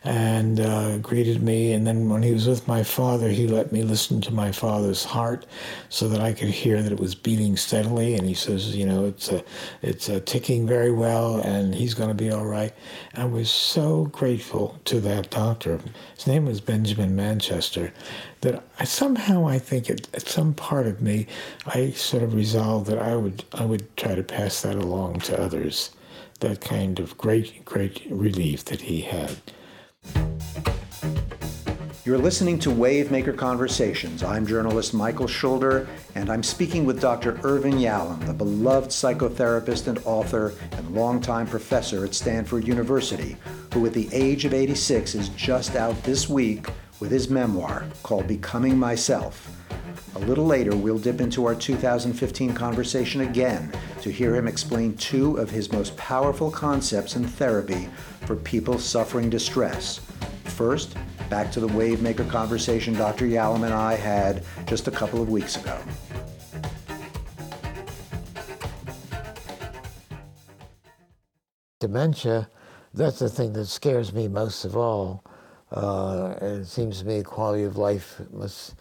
and 0.06 0.60
uh, 0.60 0.98
greeted 0.98 1.42
me. 1.42 1.72
And 1.72 1.86
then 1.86 2.08
when 2.08 2.22
he 2.22 2.32
was 2.32 2.46
with 2.46 2.66
my 2.68 2.82
father, 2.84 3.28
he 3.28 3.48
let 3.48 3.72
me 3.72 3.82
listen 3.82 4.20
to 4.22 4.32
my 4.32 4.52
father's 4.52 5.04
heart 5.04 5.46
so 5.88 6.08
that 6.08 6.20
I 6.20 6.32
could 6.32 6.48
hear 6.48 6.80
that 6.82 6.92
it 6.92 7.00
was 7.00 7.14
beating 7.14 7.56
steadily. 7.56 8.14
And 8.14 8.26
he 8.26 8.34
says, 8.34 8.76
you 8.76 8.86
know, 8.86 9.06
it's 9.06 9.30
a, 9.30 9.44
it's 9.82 10.08
uh, 10.08 10.20
ticking 10.24 10.66
very 10.66 10.92
well, 10.92 11.36
and 11.40 11.74
he's 11.86 11.94
going 11.94 12.08
to 12.08 12.14
be 12.14 12.32
all 12.32 12.44
right. 12.44 12.72
I 13.14 13.26
was 13.26 13.48
so 13.48 14.06
grateful 14.06 14.76
to 14.86 14.98
that 15.02 15.30
doctor. 15.30 15.78
His 16.16 16.26
name 16.26 16.44
was 16.44 16.60
Benjamin 16.60 17.14
Manchester. 17.14 17.92
That 18.40 18.64
I, 18.80 18.84
somehow 18.84 19.46
I 19.46 19.60
think 19.60 19.88
at, 19.88 20.12
at 20.12 20.26
some 20.26 20.52
part 20.52 20.88
of 20.88 21.00
me, 21.00 21.28
I 21.64 21.90
sort 21.90 22.24
of 22.24 22.34
resolved 22.34 22.88
that 22.88 22.98
I 22.98 23.14
would 23.14 23.44
I 23.52 23.64
would 23.64 23.96
try 23.96 24.16
to 24.16 24.24
pass 24.24 24.62
that 24.62 24.74
along 24.74 25.20
to 25.20 25.40
others. 25.40 25.90
That 26.40 26.60
kind 26.60 26.98
of 26.98 27.16
great 27.16 27.64
great 27.64 28.02
relief 28.10 28.64
that 28.64 28.80
he 28.80 29.02
had. 29.02 29.36
You're 32.06 32.18
listening 32.18 32.60
to 32.60 32.68
Wavemaker 32.68 33.36
Conversations. 33.36 34.22
I'm 34.22 34.46
journalist 34.46 34.94
Michael 34.94 35.26
Schulder, 35.26 35.88
and 36.14 36.30
I'm 36.30 36.44
speaking 36.44 36.84
with 36.84 37.00
Dr. 37.00 37.40
Irvin 37.42 37.72
Yalom, 37.72 38.24
the 38.26 38.32
beloved 38.32 38.90
psychotherapist 38.90 39.88
and 39.88 39.98
author 40.04 40.54
and 40.70 40.94
longtime 40.94 41.48
professor 41.48 42.04
at 42.04 42.14
Stanford 42.14 42.64
University, 42.64 43.36
who 43.74 43.84
at 43.86 43.92
the 43.92 44.08
age 44.12 44.44
of 44.44 44.54
86 44.54 45.16
is 45.16 45.30
just 45.30 45.74
out 45.74 46.00
this 46.04 46.28
week 46.28 46.68
with 47.00 47.10
his 47.10 47.28
memoir 47.28 47.84
called 48.04 48.28
Becoming 48.28 48.78
Myself. 48.78 49.50
A 50.14 50.20
little 50.20 50.46
later, 50.46 50.76
we'll 50.76 51.00
dip 51.00 51.20
into 51.20 51.44
our 51.44 51.56
2015 51.56 52.54
conversation 52.54 53.22
again 53.22 53.72
to 54.02 54.12
hear 54.12 54.36
him 54.36 54.46
explain 54.46 54.96
two 54.96 55.38
of 55.38 55.50
his 55.50 55.72
most 55.72 55.96
powerful 55.96 56.52
concepts 56.52 57.16
in 57.16 57.24
therapy 57.24 57.88
for 58.26 58.36
people 58.36 58.78
suffering 58.78 59.28
distress. 59.28 60.00
First, 60.44 60.96
back 61.28 61.50
to 61.52 61.60
the 61.60 61.68
Wavemaker 61.68 62.28
conversation 62.30 62.94
Dr. 62.94 63.26
Yalom 63.26 63.64
and 63.64 63.74
I 63.74 63.94
had 63.94 64.44
just 64.66 64.88
a 64.88 64.90
couple 64.90 65.20
of 65.20 65.28
weeks 65.28 65.56
ago. 65.56 65.78
Dementia, 71.80 72.48
that's 72.94 73.18
the 73.18 73.28
thing 73.28 73.52
that 73.52 73.66
scares 73.66 74.12
me 74.12 74.28
most 74.28 74.64
of 74.64 74.76
all. 74.76 75.24
Uh, 75.70 76.34
it 76.40 76.64
seems 76.64 77.00
to 77.00 77.06
me 77.06 77.22
quality 77.22 77.64
of 77.64 77.76
life 77.76 78.20
must 78.32 78.74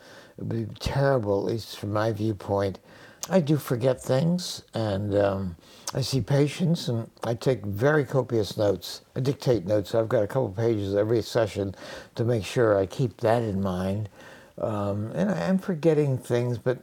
be 0.47 0.65
terrible, 0.79 1.39
at 1.39 1.53
least 1.53 1.77
from 1.77 1.91
my 1.91 2.11
viewpoint. 2.11 2.79
I 3.29 3.39
do 3.39 3.57
forget 3.57 4.01
things, 4.01 4.61
and 4.73 5.15
um, 5.15 5.55
I 5.95 6.01
see 6.01 6.21
patients, 6.21 6.87
and 6.89 7.09
I 7.23 7.33
take 7.33 7.65
very 7.65 8.05
copious 8.05 8.55
notes. 8.55 9.01
I 9.15 9.19
dictate 9.19 9.65
notes. 9.65 9.95
I've 9.95 10.09
got 10.09 10.23
a 10.23 10.27
couple 10.27 10.49
pages 10.49 10.95
every 10.95 11.23
session 11.23 11.73
to 12.15 12.23
make 12.23 12.45
sure 12.45 12.77
I 12.77 12.85
keep 12.85 13.17
that 13.17 13.41
in 13.41 13.61
mind. 13.61 14.09
Um, 14.57 15.11
and 15.15 15.31
I 15.31 15.39
am 15.39 15.57
forgetting 15.57 16.17
things, 16.17 16.57
but 16.57 16.77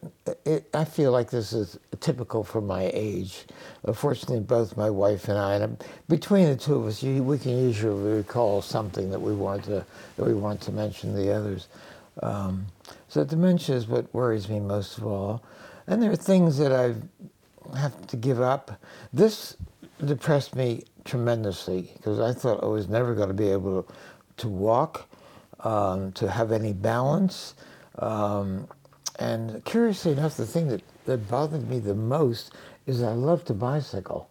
it, 0.44 0.68
I 0.75 0.84
feel 0.84 1.11
like 1.11 1.30
this 1.30 1.54
is 1.54 1.78
typical 2.00 2.44
for 2.44 2.61
my 2.61 2.90
age. 2.92 3.46
Fortunately, 3.94 4.40
both 4.40 4.76
my 4.76 4.90
wife 4.90 5.28
and 5.28 5.38
I, 5.38 5.54
and 5.54 5.82
between 6.08 6.46
the 6.46 6.56
two 6.56 6.75
of 6.75 6.87
us, 6.87 7.02
we 7.02 7.38
can 7.38 7.58
usually 7.58 8.16
recall 8.16 8.61
something 8.61 9.11
that 9.11 9.20
we 9.20 9.32
want 9.32 9.64
to 9.64 9.87
that 10.16 10.25
we 10.26 10.34
want 10.34 10.61
to 10.62 10.72
mention 10.72 11.14
to 11.14 11.16
the 11.16 11.32
others. 11.32 11.68
Um, 12.22 12.66
so 13.08 13.25
dementia 13.25 13.76
is 13.76 13.87
what 13.87 14.12
worries 14.12 14.50
me 14.50 14.61
most 14.61 14.99
of 14.99 15.06
all. 15.06 15.42
And 15.86 16.02
there 16.02 16.10
are 16.10 16.16
things 16.16 16.58
that 16.58 16.72
I 16.72 16.94
have 17.76 18.06
to 18.08 18.16
give 18.16 18.40
up. 18.40 18.80
This 19.12 19.56
depressed 20.04 20.54
me 20.54 20.84
tremendously 21.04 21.90
because 21.96 22.20
I 22.20 22.32
thought 22.32 22.62
I 22.62 22.66
was 22.66 22.88
never 22.88 23.14
going 23.14 23.28
to 23.28 23.34
be 23.34 23.50
able 23.50 23.86
to, 24.36 24.48
walk, 24.48 25.08
um, 25.60 26.12
to 26.12 26.30
have 26.30 26.52
any 26.52 26.72
balance. 26.72 27.54
Um, 27.98 28.68
and 29.18 29.64
curiously 29.64 30.12
enough, 30.12 30.36
the 30.36 30.46
thing 30.46 30.68
that, 30.68 30.82
that 31.04 31.28
bothered 31.28 31.68
me 31.68 31.78
the 31.78 31.94
most 31.94 32.52
is 32.86 33.02
I 33.02 33.12
love 33.12 33.44
to 33.46 33.54
bicycle. 33.54 34.28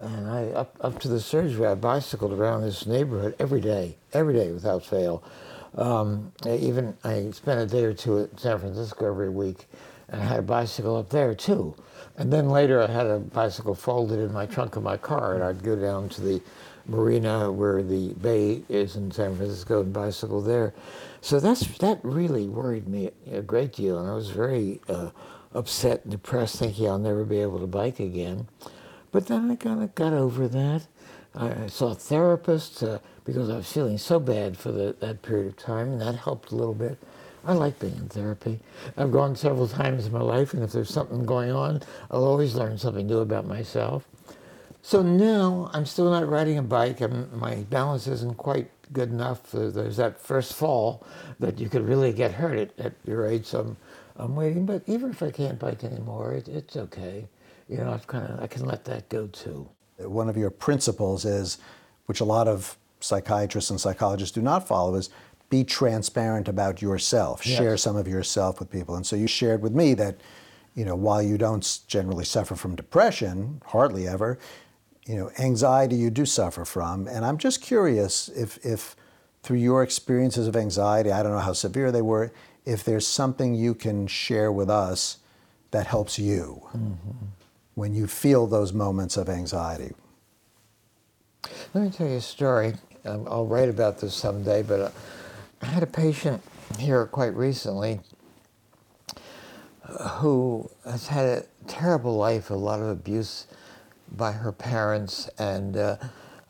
And 0.00 0.28
I, 0.28 0.46
up, 0.46 0.76
up 0.80 0.98
to 1.00 1.08
the 1.08 1.20
surgery, 1.20 1.66
I 1.66 1.74
bicycled 1.74 2.32
around 2.32 2.62
this 2.62 2.86
neighborhood 2.86 3.36
every 3.38 3.60
day, 3.60 3.96
every 4.12 4.34
day 4.34 4.50
without 4.50 4.84
fail. 4.84 5.22
Um, 5.76 6.32
even 6.44 6.96
I 7.04 7.30
spent 7.30 7.60
a 7.60 7.66
day 7.66 7.84
or 7.84 7.94
two 7.94 8.20
at 8.20 8.40
San 8.40 8.58
Francisco 8.58 9.06
every 9.06 9.30
week 9.30 9.68
and 10.12 10.20
I 10.20 10.24
had 10.24 10.38
a 10.38 10.42
bicycle 10.42 10.96
up 10.96 11.10
there 11.10 11.34
too. 11.34 11.74
And 12.16 12.32
then 12.32 12.50
later 12.50 12.80
I 12.82 12.90
had 12.90 13.06
a 13.06 13.18
bicycle 13.18 13.74
folded 13.74 14.20
in 14.20 14.32
my 14.32 14.46
trunk 14.46 14.76
of 14.76 14.82
my 14.82 14.98
car, 14.98 15.34
and 15.34 15.42
I'd 15.42 15.62
go 15.62 15.74
down 15.74 16.08
to 16.10 16.20
the 16.20 16.42
marina 16.86 17.50
where 17.50 17.82
the 17.82 18.12
bay 18.14 18.62
is 18.68 18.96
in 18.96 19.10
San 19.10 19.36
Francisco 19.36 19.80
and 19.80 19.92
bicycle 19.92 20.42
there. 20.42 20.74
So 21.20 21.40
that's 21.40 21.66
that 21.78 22.00
really 22.02 22.48
worried 22.48 22.86
me 22.86 23.10
a 23.30 23.40
great 23.40 23.72
deal, 23.72 23.98
and 23.98 24.10
I 24.10 24.14
was 24.14 24.30
very 24.30 24.80
uh, 24.88 25.10
upset 25.54 26.02
and 26.02 26.12
depressed, 26.12 26.58
thinking 26.58 26.86
I'll 26.86 26.98
never 26.98 27.24
be 27.24 27.40
able 27.40 27.60
to 27.60 27.66
bike 27.66 27.98
again. 27.98 28.48
But 29.10 29.26
then 29.26 29.50
I 29.50 29.56
kind 29.56 29.82
of 29.82 29.94
got 29.94 30.12
over 30.12 30.48
that. 30.48 30.86
I 31.34 31.66
saw 31.68 31.92
a 31.92 31.94
therapist 31.94 32.82
uh, 32.82 32.98
because 33.24 33.48
I 33.48 33.56
was 33.56 33.72
feeling 33.72 33.96
so 33.96 34.20
bad 34.20 34.58
for 34.58 34.70
the, 34.70 34.94
that 35.00 35.22
period 35.22 35.46
of 35.46 35.56
time, 35.56 35.92
and 35.92 36.00
that 36.00 36.16
helped 36.16 36.50
a 36.50 36.56
little 36.56 36.74
bit. 36.74 36.98
I 37.44 37.54
like 37.54 37.78
being 37.78 37.96
in 37.96 38.08
therapy. 38.08 38.60
I've 38.96 39.12
gone 39.12 39.34
several 39.34 39.66
times 39.66 40.06
in 40.06 40.12
my 40.12 40.20
life, 40.20 40.54
and 40.54 40.62
if 40.62 40.72
there's 40.72 40.90
something 40.90 41.26
going 41.26 41.50
on, 41.50 41.82
I'll 42.10 42.24
always 42.24 42.54
learn 42.54 42.78
something 42.78 43.06
new 43.06 43.18
about 43.18 43.46
myself. 43.46 44.06
So 44.82 45.02
now 45.02 45.70
I'm 45.72 45.86
still 45.86 46.10
not 46.10 46.28
riding 46.28 46.58
a 46.58 46.62
bike. 46.62 47.00
I'm, 47.00 47.28
my 47.38 47.56
balance 47.70 48.06
isn't 48.08 48.36
quite 48.36 48.70
good 48.92 49.10
enough. 49.10 49.50
There's 49.52 49.96
that 49.96 50.20
first 50.20 50.54
fall 50.54 51.06
that 51.38 51.58
you 51.58 51.68
could 51.68 51.86
really 51.86 52.12
get 52.12 52.32
hurt 52.32 52.58
at, 52.58 52.78
at 52.78 52.92
your 53.06 53.26
age. 53.26 53.46
So 53.46 53.60
I'm, 53.60 53.76
I'm 54.16 54.36
waiting. 54.36 54.66
But 54.66 54.82
even 54.86 55.10
if 55.10 55.22
I 55.22 55.30
can't 55.30 55.58
bike 55.58 55.84
anymore, 55.84 56.34
it, 56.34 56.48
it's 56.48 56.76
okay. 56.76 57.28
You 57.68 57.78
know, 57.78 57.92
I've 57.92 58.06
kind 58.08 58.26
of 58.26 58.42
I 58.42 58.48
can 58.48 58.66
let 58.66 58.84
that 58.86 59.08
go 59.08 59.28
too. 59.28 59.68
One 59.98 60.28
of 60.28 60.36
your 60.36 60.50
principles 60.50 61.24
is, 61.24 61.58
which 62.06 62.20
a 62.20 62.24
lot 62.24 62.48
of 62.48 62.76
psychiatrists 62.98 63.70
and 63.70 63.80
psychologists 63.80 64.34
do 64.34 64.42
not 64.42 64.66
follow, 64.66 64.96
is 64.96 65.10
be 65.52 65.62
transparent 65.62 66.48
about 66.48 66.80
yourself, 66.80 67.46
yes. 67.46 67.58
share 67.58 67.76
some 67.76 67.94
of 67.94 68.08
yourself 68.08 68.58
with 68.58 68.70
people. 68.70 68.96
And 68.96 69.06
so 69.06 69.16
you 69.16 69.26
shared 69.26 69.60
with 69.60 69.74
me 69.74 69.92
that, 69.92 70.16
you 70.74 70.86
know, 70.86 70.96
while 70.96 71.22
you 71.22 71.36
don't 71.36 71.80
generally 71.86 72.24
suffer 72.24 72.56
from 72.56 72.74
depression, 72.74 73.60
hardly 73.66 74.08
ever, 74.08 74.38
you 75.04 75.14
know, 75.14 75.30
anxiety 75.38 75.94
you 75.94 76.08
do 76.08 76.24
suffer 76.24 76.64
from. 76.64 77.06
And 77.06 77.22
I'm 77.26 77.36
just 77.36 77.60
curious 77.60 78.30
if, 78.30 78.64
if 78.64 78.96
through 79.42 79.58
your 79.58 79.82
experiences 79.82 80.48
of 80.48 80.56
anxiety, 80.56 81.12
I 81.12 81.22
don't 81.22 81.32
know 81.32 81.46
how 81.50 81.52
severe 81.52 81.92
they 81.92 82.00
were, 82.00 82.32
if 82.64 82.82
there's 82.82 83.06
something 83.06 83.54
you 83.54 83.74
can 83.74 84.06
share 84.06 84.50
with 84.50 84.70
us 84.70 85.18
that 85.72 85.86
helps 85.86 86.18
you 86.18 86.62
mm-hmm. 86.68 87.26
when 87.74 87.94
you 87.94 88.06
feel 88.06 88.46
those 88.46 88.72
moments 88.72 89.18
of 89.18 89.28
anxiety. 89.28 89.92
Let 91.74 91.84
me 91.84 91.90
tell 91.90 92.08
you 92.08 92.16
a 92.16 92.20
story. 92.22 92.72
I'll 93.04 93.46
write 93.46 93.68
about 93.68 94.00
this 94.00 94.14
someday, 94.14 94.62
but 94.62 94.80
uh, 94.80 94.90
I 95.62 95.66
had 95.66 95.82
a 95.82 95.86
patient 95.86 96.42
here 96.78 97.06
quite 97.06 97.34
recently 97.34 98.00
uh, 99.88 100.08
who 100.18 100.68
has 100.84 101.06
had 101.06 101.24
a 101.24 101.44
terrible 101.68 102.16
life, 102.16 102.50
a 102.50 102.54
lot 102.54 102.80
of 102.80 102.88
abuse 102.88 103.46
by 104.10 104.32
her 104.32 104.50
parents, 104.50 105.30
and 105.38 105.76
uh, 105.76 105.96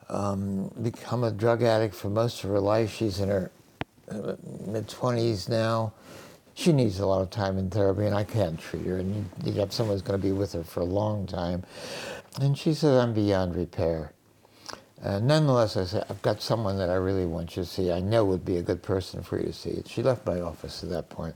um, 0.08 0.72
become 0.82 1.24
a 1.24 1.30
drug 1.30 1.62
addict 1.62 1.94
for 1.94 2.08
most 2.08 2.42
of 2.42 2.50
her 2.50 2.60
life. 2.60 2.92
She's 2.92 3.20
in 3.20 3.28
her 3.28 3.50
uh, 4.10 4.34
mid 4.66 4.88
20s 4.88 5.48
now. 5.48 5.92
She 6.54 6.72
needs 6.72 6.98
a 6.98 7.06
lot 7.06 7.22
of 7.22 7.30
time 7.30 7.58
in 7.58 7.70
therapy, 7.70 8.06
and 8.06 8.14
I 8.14 8.24
can't 8.24 8.58
treat 8.58 8.86
her. 8.86 8.98
And 8.98 9.14
you, 9.14 9.52
you 9.52 9.60
have 9.60 9.72
someone 9.72 9.94
who's 9.94 10.02
going 10.02 10.20
to 10.20 10.26
be 10.26 10.32
with 10.32 10.52
her 10.54 10.64
for 10.64 10.80
a 10.80 10.84
long 10.84 11.26
time. 11.26 11.64
And 12.40 12.56
she 12.56 12.74
says, 12.74 12.98
I'm 12.98 13.12
beyond 13.12 13.56
repair. 13.56 14.12
Uh, 15.02 15.18
nonetheless, 15.18 15.76
I 15.76 15.84
said, 15.84 16.04
I've 16.08 16.22
got 16.22 16.40
someone 16.40 16.78
that 16.78 16.88
I 16.88 16.94
really 16.94 17.26
want 17.26 17.56
you 17.56 17.64
to 17.64 17.68
see. 17.68 17.90
I 17.90 18.00
know 18.00 18.24
would 18.24 18.44
be 18.44 18.56
a 18.56 18.62
good 18.62 18.82
person 18.82 19.22
for 19.22 19.38
you 19.38 19.46
to 19.46 19.52
see. 19.52 19.82
She 19.86 20.02
left 20.02 20.24
my 20.24 20.40
office 20.40 20.84
at 20.84 20.90
that 20.90 21.10
point. 21.10 21.34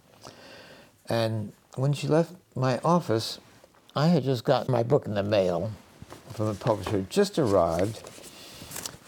And 1.08 1.52
when 1.74 1.92
she 1.92 2.06
left 2.06 2.32
my 2.54 2.78
office, 2.84 3.40
I 3.96 4.08
had 4.08 4.22
just 4.22 4.44
got 4.44 4.68
my 4.68 4.84
book 4.84 5.06
in 5.06 5.14
the 5.14 5.22
mail 5.24 5.72
from 6.32 6.46
the 6.46 6.54
publisher, 6.54 7.04
just 7.08 7.38
arrived. 7.40 8.08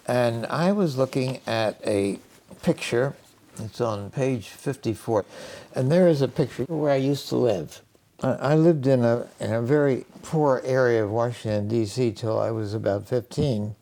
And 0.06 0.44
I 0.46 0.72
was 0.72 0.96
looking 0.96 1.40
at 1.46 1.80
a 1.86 2.18
picture. 2.62 3.14
It's 3.60 3.80
on 3.80 4.10
page 4.10 4.48
54. 4.48 5.24
And 5.74 5.92
there 5.92 6.08
is 6.08 6.20
a 6.20 6.28
picture 6.28 6.64
where 6.64 6.92
I 6.92 6.96
used 6.96 7.28
to 7.28 7.36
live. 7.36 7.82
I 8.20 8.56
lived 8.56 8.88
in 8.88 9.04
a, 9.04 9.28
in 9.38 9.52
a 9.52 9.62
very 9.62 10.04
poor 10.22 10.60
area 10.64 11.04
of 11.04 11.10
Washington, 11.12 11.68
D.C. 11.68 12.10
till 12.12 12.40
I 12.40 12.50
was 12.50 12.74
about 12.74 13.06
15 13.06 13.76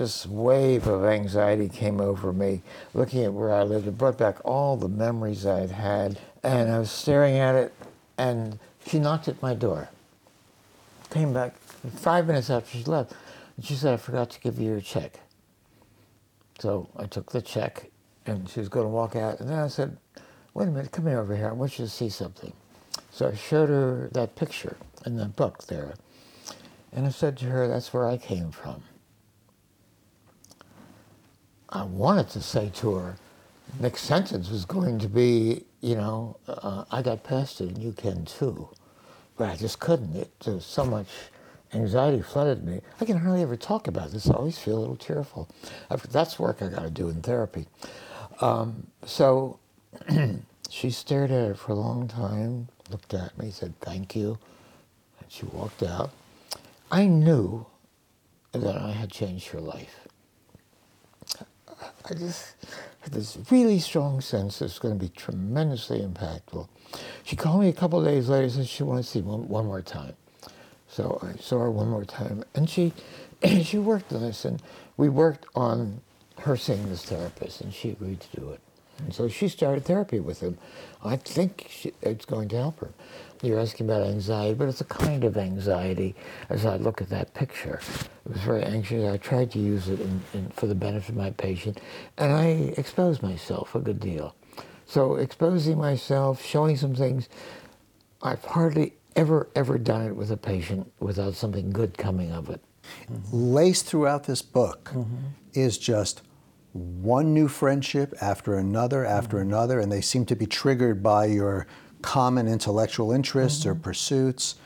this 0.00 0.26
wave 0.26 0.86
of 0.86 1.04
anxiety 1.04 1.68
came 1.68 2.00
over 2.00 2.32
me 2.32 2.62
looking 2.94 3.22
at 3.22 3.34
where 3.34 3.52
I 3.52 3.64
lived. 3.64 3.86
It 3.86 3.98
brought 3.98 4.16
back 4.16 4.38
all 4.46 4.78
the 4.78 4.88
memories 4.88 5.44
I'd 5.44 5.70
had. 5.70 6.18
And 6.42 6.72
I 6.72 6.78
was 6.78 6.90
staring 6.90 7.36
at 7.36 7.54
it, 7.54 7.74
and 8.16 8.58
she 8.86 8.98
knocked 8.98 9.28
at 9.28 9.42
my 9.42 9.52
door. 9.52 9.90
Came 11.10 11.34
back 11.34 11.54
five 11.96 12.26
minutes 12.26 12.48
after 12.48 12.78
she 12.78 12.84
left, 12.84 13.12
and 13.56 13.66
she 13.66 13.74
said, 13.74 13.92
I 13.92 13.98
forgot 13.98 14.30
to 14.30 14.40
give 14.40 14.58
you 14.58 14.70
your 14.70 14.80
check. 14.80 15.20
So 16.60 16.88
I 16.96 17.04
took 17.04 17.30
the 17.30 17.42
check, 17.42 17.90
and 18.24 18.48
she 18.48 18.58
was 18.58 18.70
going 18.70 18.86
to 18.86 18.90
walk 18.90 19.16
out. 19.16 19.38
And 19.38 19.50
then 19.50 19.58
I 19.58 19.68
said, 19.68 19.98
Wait 20.54 20.66
a 20.66 20.70
minute, 20.70 20.92
come 20.92 21.06
here 21.06 21.20
over 21.20 21.36
here. 21.36 21.48
I 21.48 21.52
want 21.52 21.78
you 21.78 21.84
to 21.84 21.90
see 21.90 22.08
something. 22.08 22.54
So 23.10 23.28
I 23.28 23.34
showed 23.34 23.68
her 23.68 24.08
that 24.12 24.34
picture 24.34 24.78
in 25.04 25.16
the 25.16 25.26
book 25.26 25.66
there. 25.66 25.94
And 26.90 27.06
I 27.06 27.10
said 27.10 27.36
to 27.38 27.44
her, 27.46 27.68
that's 27.68 27.92
where 27.92 28.06
I 28.06 28.16
came 28.16 28.50
from. 28.50 28.82
I 31.70 31.84
wanted 31.84 32.28
to 32.30 32.42
say 32.42 32.70
to 32.76 32.94
her, 32.94 33.16
next 33.78 34.02
sentence 34.02 34.50
was 34.50 34.64
going 34.64 34.98
to 34.98 35.08
be, 35.08 35.64
you 35.80 35.94
know, 35.94 36.36
uh, 36.48 36.84
I 36.90 37.02
got 37.02 37.22
past 37.22 37.60
it 37.60 37.68
and 37.68 37.78
you 37.78 37.92
can 37.92 38.24
too. 38.24 38.68
But 39.36 39.50
I 39.50 39.56
just 39.56 39.78
couldn't. 39.78 40.16
It, 40.16 40.62
so 40.62 40.84
much 40.84 41.06
anxiety 41.72 42.22
flooded 42.22 42.64
me. 42.64 42.80
I 43.00 43.04
can 43.04 43.18
hardly 43.18 43.42
ever 43.42 43.56
talk 43.56 43.86
about 43.86 44.10
this. 44.10 44.28
I 44.28 44.34
always 44.34 44.58
feel 44.58 44.78
a 44.78 44.80
little 44.80 44.96
tearful. 44.96 45.48
That's 46.10 46.38
work 46.38 46.60
I 46.60 46.68
got 46.68 46.82
to 46.82 46.90
do 46.90 47.08
in 47.08 47.22
therapy. 47.22 47.66
Um, 48.40 48.88
so 49.04 49.60
she 50.70 50.90
stared 50.90 51.30
at 51.30 51.50
it 51.52 51.58
for 51.58 51.72
a 51.72 51.76
long 51.76 52.08
time, 52.08 52.68
looked 52.90 53.14
at 53.14 53.38
me, 53.38 53.50
said, 53.50 53.74
thank 53.80 54.16
you, 54.16 54.38
and 55.20 55.30
she 55.30 55.46
walked 55.46 55.82
out. 55.84 56.10
I 56.90 57.06
knew 57.06 57.66
that 58.52 58.76
I 58.76 58.90
had 58.90 59.10
changed 59.12 59.48
her 59.48 59.60
life. 59.60 60.08
I 62.08 62.14
just 62.14 62.54
had 63.02 63.12
this 63.12 63.38
really 63.50 63.78
strong 63.78 64.20
sense 64.20 64.58
that 64.58 64.66
it's 64.66 64.78
going 64.78 64.98
to 64.98 65.00
be 65.00 65.10
tremendously 65.10 66.00
impactful. 66.00 66.68
She 67.24 67.36
called 67.36 67.60
me 67.60 67.68
a 67.68 67.72
couple 67.72 68.04
days 68.04 68.28
later 68.28 68.44
and 68.44 68.52
said 68.52 68.68
she 68.68 68.82
wanted 68.82 69.02
to 69.02 69.08
see 69.08 69.20
one, 69.20 69.48
one 69.48 69.66
more 69.66 69.82
time. 69.82 70.14
So 70.88 71.20
I 71.22 71.40
saw 71.40 71.60
her 71.60 71.70
one 71.70 71.88
more 71.88 72.04
time, 72.04 72.44
and 72.54 72.68
she 72.68 72.92
she 73.62 73.78
worked 73.78 74.12
on 74.12 74.22
this, 74.22 74.44
and 74.44 74.62
we 74.96 75.08
worked 75.08 75.46
on 75.54 76.00
her 76.40 76.56
seeing 76.56 76.88
this 76.88 77.04
therapist, 77.04 77.60
and 77.60 77.72
she 77.72 77.90
agreed 77.90 78.20
to 78.20 78.40
do 78.40 78.50
it. 78.50 78.60
And 78.98 79.14
so 79.14 79.28
she 79.28 79.48
started 79.48 79.84
therapy 79.84 80.20
with 80.20 80.40
him. 80.40 80.58
I 81.04 81.16
think 81.16 81.68
she, 81.70 81.92
it's 82.02 82.24
going 82.24 82.48
to 82.50 82.56
help 82.56 82.80
her. 82.80 82.90
You're 83.42 83.58
asking 83.58 83.88
about 83.88 84.06
anxiety, 84.06 84.54
but 84.54 84.68
it's 84.68 84.82
a 84.82 84.84
kind 84.84 85.24
of 85.24 85.38
anxiety 85.38 86.14
as 86.50 86.66
I 86.66 86.76
look 86.76 87.00
at 87.00 87.08
that 87.08 87.32
picture. 87.32 87.80
It 88.26 88.32
was 88.32 88.42
very 88.42 88.62
anxious. 88.62 89.10
I 89.10 89.16
tried 89.16 89.50
to 89.52 89.58
use 89.58 89.88
it 89.88 90.00
in, 90.00 90.22
in, 90.34 90.50
for 90.50 90.66
the 90.66 90.74
benefit 90.74 91.10
of 91.10 91.16
my 91.16 91.30
patient, 91.30 91.80
and 92.18 92.32
I 92.32 92.74
exposed 92.76 93.22
myself 93.22 93.74
a 93.74 93.80
good 93.80 93.98
deal. 93.98 94.34
So 94.84 95.16
exposing 95.16 95.78
myself, 95.78 96.44
showing 96.44 96.76
some 96.76 96.94
things, 96.94 97.28
I've 98.22 98.44
hardly 98.44 98.94
ever, 99.16 99.48
ever 99.54 99.78
done 99.78 100.06
it 100.06 100.16
with 100.16 100.30
a 100.30 100.36
patient 100.36 100.92
without 101.00 101.34
something 101.34 101.70
good 101.70 101.96
coming 101.96 102.32
of 102.32 102.50
it. 102.50 102.60
Mm-hmm. 103.10 103.54
Laced 103.54 103.86
throughout 103.86 104.24
this 104.24 104.42
book 104.42 104.90
mm-hmm. 104.92 105.16
is 105.54 105.78
just 105.78 106.22
one 106.72 107.32
new 107.32 107.48
friendship 107.48 108.14
after 108.20 108.54
another 108.54 109.04
after 109.04 109.38
mm-hmm. 109.38 109.48
another, 109.48 109.80
and 109.80 109.90
they 109.90 110.00
seem 110.00 110.26
to 110.26 110.36
be 110.36 110.46
triggered 110.46 111.02
by 111.02 111.24
your 111.24 111.66
common 112.02 112.48
intellectual 112.48 113.12
interests 113.12 113.64
or 113.66 113.74
mm-hmm. 113.74 113.82
pursuits. 113.82 114.56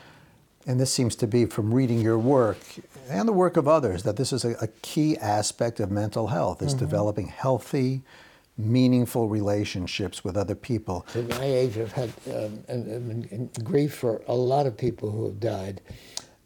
And 0.67 0.79
this 0.79 0.91
seems 0.91 1.15
to 1.17 1.27
be 1.27 1.45
from 1.45 1.73
reading 1.73 2.01
your 2.01 2.17
work 2.17 2.57
and 3.09 3.27
the 3.27 3.33
work 3.33 3.57
of 3.57 3.67
others 3.67 4.03
that 4.03 4.17
this 4.17 4.33
is 4.33 4.45
a, 4.45 4.51
a 4.61 4.67
key 4.81 5.17
aspect 5.17 5.79
of 5.79 5.91
mental 5.91 6.27
health 6.27 6.61
is 6.61 6.73
mm-hmm. 6.73 6.85
developing 6.85 7.27
healthy, 7.27 8.01
meaningful 8.57 9.27
relationships 9.29 10.23
with 10.23 10.37
other 10.37 10.55
people. 10.55 11.05
At 11.15 11.29
my 11.29 11.43
age, 11.43 11.77
I've 11.77 11.91
had 11.91 12.11
um, 12.27 12.63
and, 12.67 12.87
and, 12.87 13.31
and 13.31 13.63
grief 13.63 13.95
for 13.95 14.21
a 14.27 14.33
lot 14.33 14.65
of 14.65 14.77
people 14.77 15.11
who 15.11 15.25
have 15.25 15.39
died. 15.39 15.81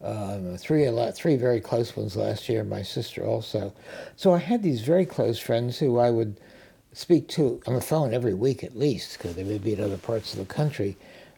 Um, 0.02 0.56
three 0.58 0.86
a 0.86 0.92
lot, 0.92 1.14
three 1.14 1.36
very 1.36 1.60
close 1.60 1.96
ones 1.96 2.16
last 2.16 2.48
year. 2.48 2.64
My 2.64 2.82
sister 2.82 3.26
also. 3.26 3.74
So 4.16 4.34
I 4.34 4.38
had 4.38 4.64
these 4.64 4.82
very 4.82 5.06
close 5.06 5.40
friends 5.40 5.78
who 5.78 6.00
I 6.00 6.10
would 6.10 6.40
speak 6.94 7.28
to 7.30 7.62
on 7.68 7.76
the 7.76 7.82
phone 7.82 8.14
every 8.14 8.34
week 8.34 8.64
at 8.64 8.78
least, 8.78 9.18
because 9.18 9.36
they 9.36 9.44
may 9.44 9.58
be 9.58 9.74
in 9.74 9.82
other 9.82 9.98
parts 9.98 10.34
of 10.34 10.40
the 10.40 10.54
country. 10.54 10.98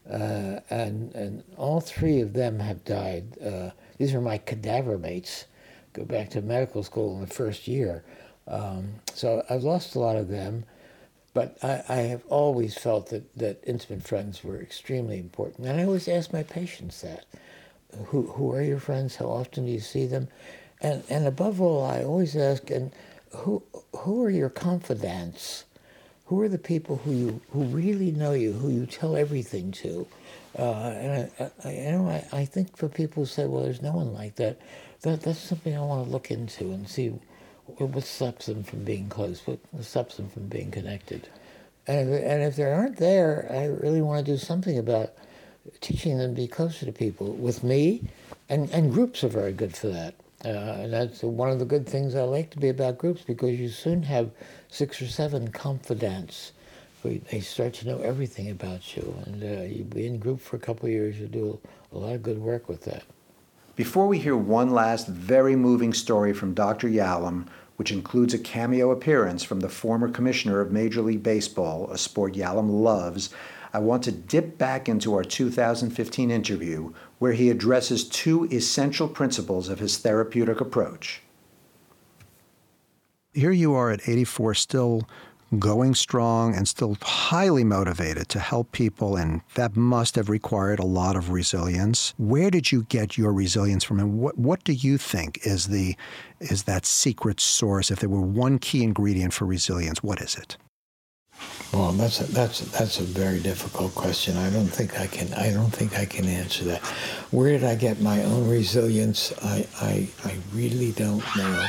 Uh, 0.10 0.60
and 0.70 1.14
and 1.14 1.44
all 1.58 1.80
three 1.80 2.22
of 2.22 2.34
them 2.34 2.60
have 2.60 2.84
died. 2.84 3.38
Uh, 3.40 3.70
these 3.98 4.14
are 4.14 4.22
my 4.22 4.38
cadaver 4.38 4.98
mates. 4.98 5.46
Go 5.94 6.06
back 6.06 6.30
to 6.32 6.42
medical 6.42 6.84
school 6.84 7.16
in 7.16 7.22
the 7.22 7.28
first 7.28 7.68
year. 7.68 8.04
Um, 8.48 8.96
so 9.14 9.44
I've 9.50 9.64
lost 9.64 9.96
a 9.96 10.00
lot 10.00 10.16
of 10.16 10.28
them, 10.28 10.66
but 11.34 11.58
I, 11.62 11.84
I, 11.88 11.96
have 11.98 12.26
always 12.28 12.76
felt 12.76 13.10
that, 13.10 13.34
that 13.38 13.64
intimate 13.66 14.04
friends 14.04 14.44
were 14.44 14.60
extremely 14.60 15.20
important. 15.20 15.68
And 15.68 15.80
I 15.80 15.84
always 15.84 16.08
ask 16.08 16.34
my 16.34 16.44
patients 16.44 17.02
that. 17.02 17.26
Who, 18.08 18.24
who 18.24 18.52
are 18.54 18.62
your 18.62 18.80
friends? 18.80 19.18
How 19.18 19.26
often 19.26 19.66
do 19.66 19.72
you 19.72 19.80
see 19.80 20.06
them? 20.06 20.30
And, 20.82 21.04
and 21.10 21.28
above 21.28 21.62
all, 21.62 21.86
I 21.86 22.04
always 22.04 22.36
ask, 22.36 22.70
and 22.72 22.92
who, 23.34 23.64
who 23.96 24.24
are 24.24 24.30
your 24.30 24.50
confidants? 24.50 25.66
Who 26.26 26.42
are 26.42 26.50
the 26.50 26.58
people 26.58 26.96
who 26.98 27.12
you 27.12 27.42
who 27.52 27.64
really 27.66 28.12
know 28.12 28.32
you, 28.32 28.54
who 28.54 28.70
you 28.70 28.86
tell 28.86 29.18
everything 29.18 29.72
to? 29.74 30.08
Uh, 30.58 30.72
and 30.72 31.32
I, 31.40 31.52
I, 31.66 31.72
you 31.74 31.92
know, 31.92 32.08
I, 32.08 32.26
I 32.32 32.46
think 32.46 32.78
for 32.78 32.88
people 32.88 33.24
who 33.24 33.28
say, 33.28 33.46
well, 33.46 33.64
there's 33.64 33.82
no 33.82 33.92
one 33.92 34.14
like 34.14 34.36
that, 34.36 34.60
that 35.02 35.22
that's 35.22 35.40
something 35.40 35.76
I 35.76 35.82
want 35.82 36.06
to 36.06 36.12
look 36.12 36.32
into 36.32 36.72
and 36.72 36.88
see 36.88 37.14
what 37.78 38.04
stops 38.04 38.48
them 38.48 38.64
from 38.64 38.84
being 38.84 39.10
close? 39.10 39.42
What 39.46 39.60
stops 39.82 40.18
them 40.18 40.30
from 40.30 40.48
being 40.48 40.72
connected? 40.72 41.28
And 41.88 42.10
if, 42.14 42.24
and 42.24 42.44
if 42.44 42.56
they 42.56 42.64
aren't 42.72 42.98
there, 42.98 43.48
I 43.50 43.66
really 43.66 44.02
want 44.02 44.26
to 44.26 44.32
do 44.32 44.38
something 44.38 44.78
about 44.78 45.14
teaching 45.80 46.18
them 46.18 46.36
to 46.36 46.42
be 46.42 46.48
closer 46.48 46.86
to 46.86 46.92
people. 46.92 47.34
With 47.34 47.64
me, 47.64 48.04
and, 48.50 48.70
and 48.72 48.94
groups 48.94 49.24
are 49.24 49.30
very 49.30 49.54
good 49.54 49.76
for 49.76 49.88
that. 49.88 50.16
Uh, 50.44 50.48
and 50.48 50.94
that's 50.94 51.22
one 51.22 51.50
of 51.50 51.60
the 51.60 51.66
good 51.66 51.88
things 51.88 52.16
I 52.16 52.24
like 52.24 52.50
to 52.52 52.60
be 52.60 52.70
about 52.70 52.98
groups 52.98 53.22
because 53.22 53.60
you 53.60 53.70
soon 53.70 54.02
have 54.04 54.32
six 54.70 55.02
or 55.02 55.08
seven 55.08 55.50
confidants. 55.50 56.54
They 57.04 57.40
start 57.40 57.74
to 57.76 57.88
know 57.88 58.00
everything 58.00 58.52
about 58.52 58.96
you, 58.96 59.16
and 59.26 59.44
uh, 59.44 59.64
you 59.64 59.84
be 59.84 60.06
in 60.06 60.20
group 60.20 60.40
for 60.40 60.56
a 60.56 60.60
couple 60.60 60.86
of 60.86 60.92
years. 60.92 61.20
You 61.20 61.28
do 61.28 61.60
a 61.92 61.98
lot 61.98 62.14
of 62.14 62.22
good 62.22 62.38
work 62.38 62.70
with 62.70 62.82
that. 62.84 63.04
Before 63.76 64.08
we 64.08 64.20
hear 64.20 64.38
one 64.38 64.70
last 64.70 65.08
very 65.08 65.56
moving 65.56 65.94
story 65.94 66.34
from 66.34 66.54
Dr. 66.54 66.88
Yalom, 66.88 67.48
which 67.78 67.92
includes 67.92 68.36
a 68.36 68.38
cameo 68.38 68.92
appearance 68.92 69.42
from 69.42 69.62
the 69.62 69.70
former 69.70 70.08
commissioner 70.10 70.62
of 70.62 70.72
Major 70.72 71.02
League 71.02 71.24
Baseball, 71.24 71.90
a 71.90 71.98
sport 71.98 72.34
Yalom 72.34 72.70
loves, 72.70 73.32
I 73.74 73.80
want 73.80 74.04
to 74.04 74.12
dip 74.12 74.58
back 74.58 74.88
into 74.88 75.16
our 75.16 75.24
2015 75.24 76.30
interview 76.30 76.94
where 77.22 77.34
he 77.34 77.52
addresses 77.52 78.04
two 78.04 78.46
essential 78.46 79.08
principles 79.08 79.70
of 79.70 79.78
his 79.78 80.00
therapeutic 80.00 80.60
approach. 80.60 81.22
Here 83.32 83.52
you 83.52 83.76
are 83.76 83.92
at 83.92 84.10
84, 84.10 84.56
still 84.56 85.08
going 85.60 85.94
strong 85.94 86.56
and 86.56 86.68
still 86.68 86.98
highly 87.00 87.64
motivated 87.64 88.28
to 88.30 88.40
help 88.40 88.72
people, 88.72 89.18
and 89.18 89.42
that 89.54 89.76
must 89.76 90.16
have 90.16 90.30
required 90.30 90.80
a 90.80 90.86
lot 90.86 91.16
of 91.16 91.30
resilience. 91.30 92.16
Where 92.18 92.50
did 92.50 92.72
you 92.72 92.86
get 92.90 93.20
your 93.20 93.32
resilience 93.32 93.84
from, 93.84 94.00
and 94.00 94.18
what 94.18 94.40
what 94.40 94.64
do 94.64 94.74
you 94.74 94.98
think 94.98 95.46
is 95.46 95.68
the 95.68 95.96
is 96.40 96.64
that 96.64 96.88
secret 96.88 97.40
source? 97.40 97.92
If 97.92 98.00
there 98.00 98.10
were 98.10 98.20
one 98.20 98.58
key 98.58 98.82
ingredient 98.82 99.32
for 99.32 99.46
resilience, 99.46 100.02
what 100.02 100.22
is 100.22 100.34
it? 100.34 100.58
Well, 101.74 101.94
that's 101.94 102.20
a, 102.20 102.26
that's 102.26 102.62
a, 102.62 102.70
that's 102.70 103.00
a 103.00 103.04
very 103.04 103.40
difficult 103.40 103.96
question. 103.96 104.36
I 104.38 104.50
don't 104.50 104.68
think 104.68 105.00
I 105.00 105.08
can 105.08 105.34
I 105.36 105.54
don't 105.54 105.70
think 105.70 105.98
I 105.98 106.06
can 106.06 106.26
answer 106.26 106.66
that. 106.66 106.82
Where 107.32 107.50
did 107.50 107.64
I 107.64 107.76
get 107.76 108.02
my 108.02 108.24
own 108.24 108.50
resilience? 108.50 109.32
I 109.42 109.66
I, 109.80 110.10
I 110.26 110.36
really 110.54 110.92
don't 110.92 111.24
know. 111.38 111.66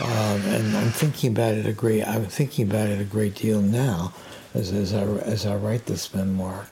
Um, 0.00 0.40
and 0.46 0.76
I'm 0.76 0.90
thinking 0.90 1.32
about 1.32 1.54
it 1.54 1.66
a 1.66 1.72
great. 1.72 2.06
I'm 2.06 2.26
thinking 2.26 2.68
about 2.68 2.88
it 2.88 3.00
a 3.00 3.04
great 3.04 3.34
deal 3.36 3.60
now, 3.60 4.12
as 4.52 4.72
as 4.72 4.92
I 4.94 5.02
as 5.02 5.46
I 5.46 5.56
write 5.56 5.86
this 5.86 6.12
memoir. 6.14 6.68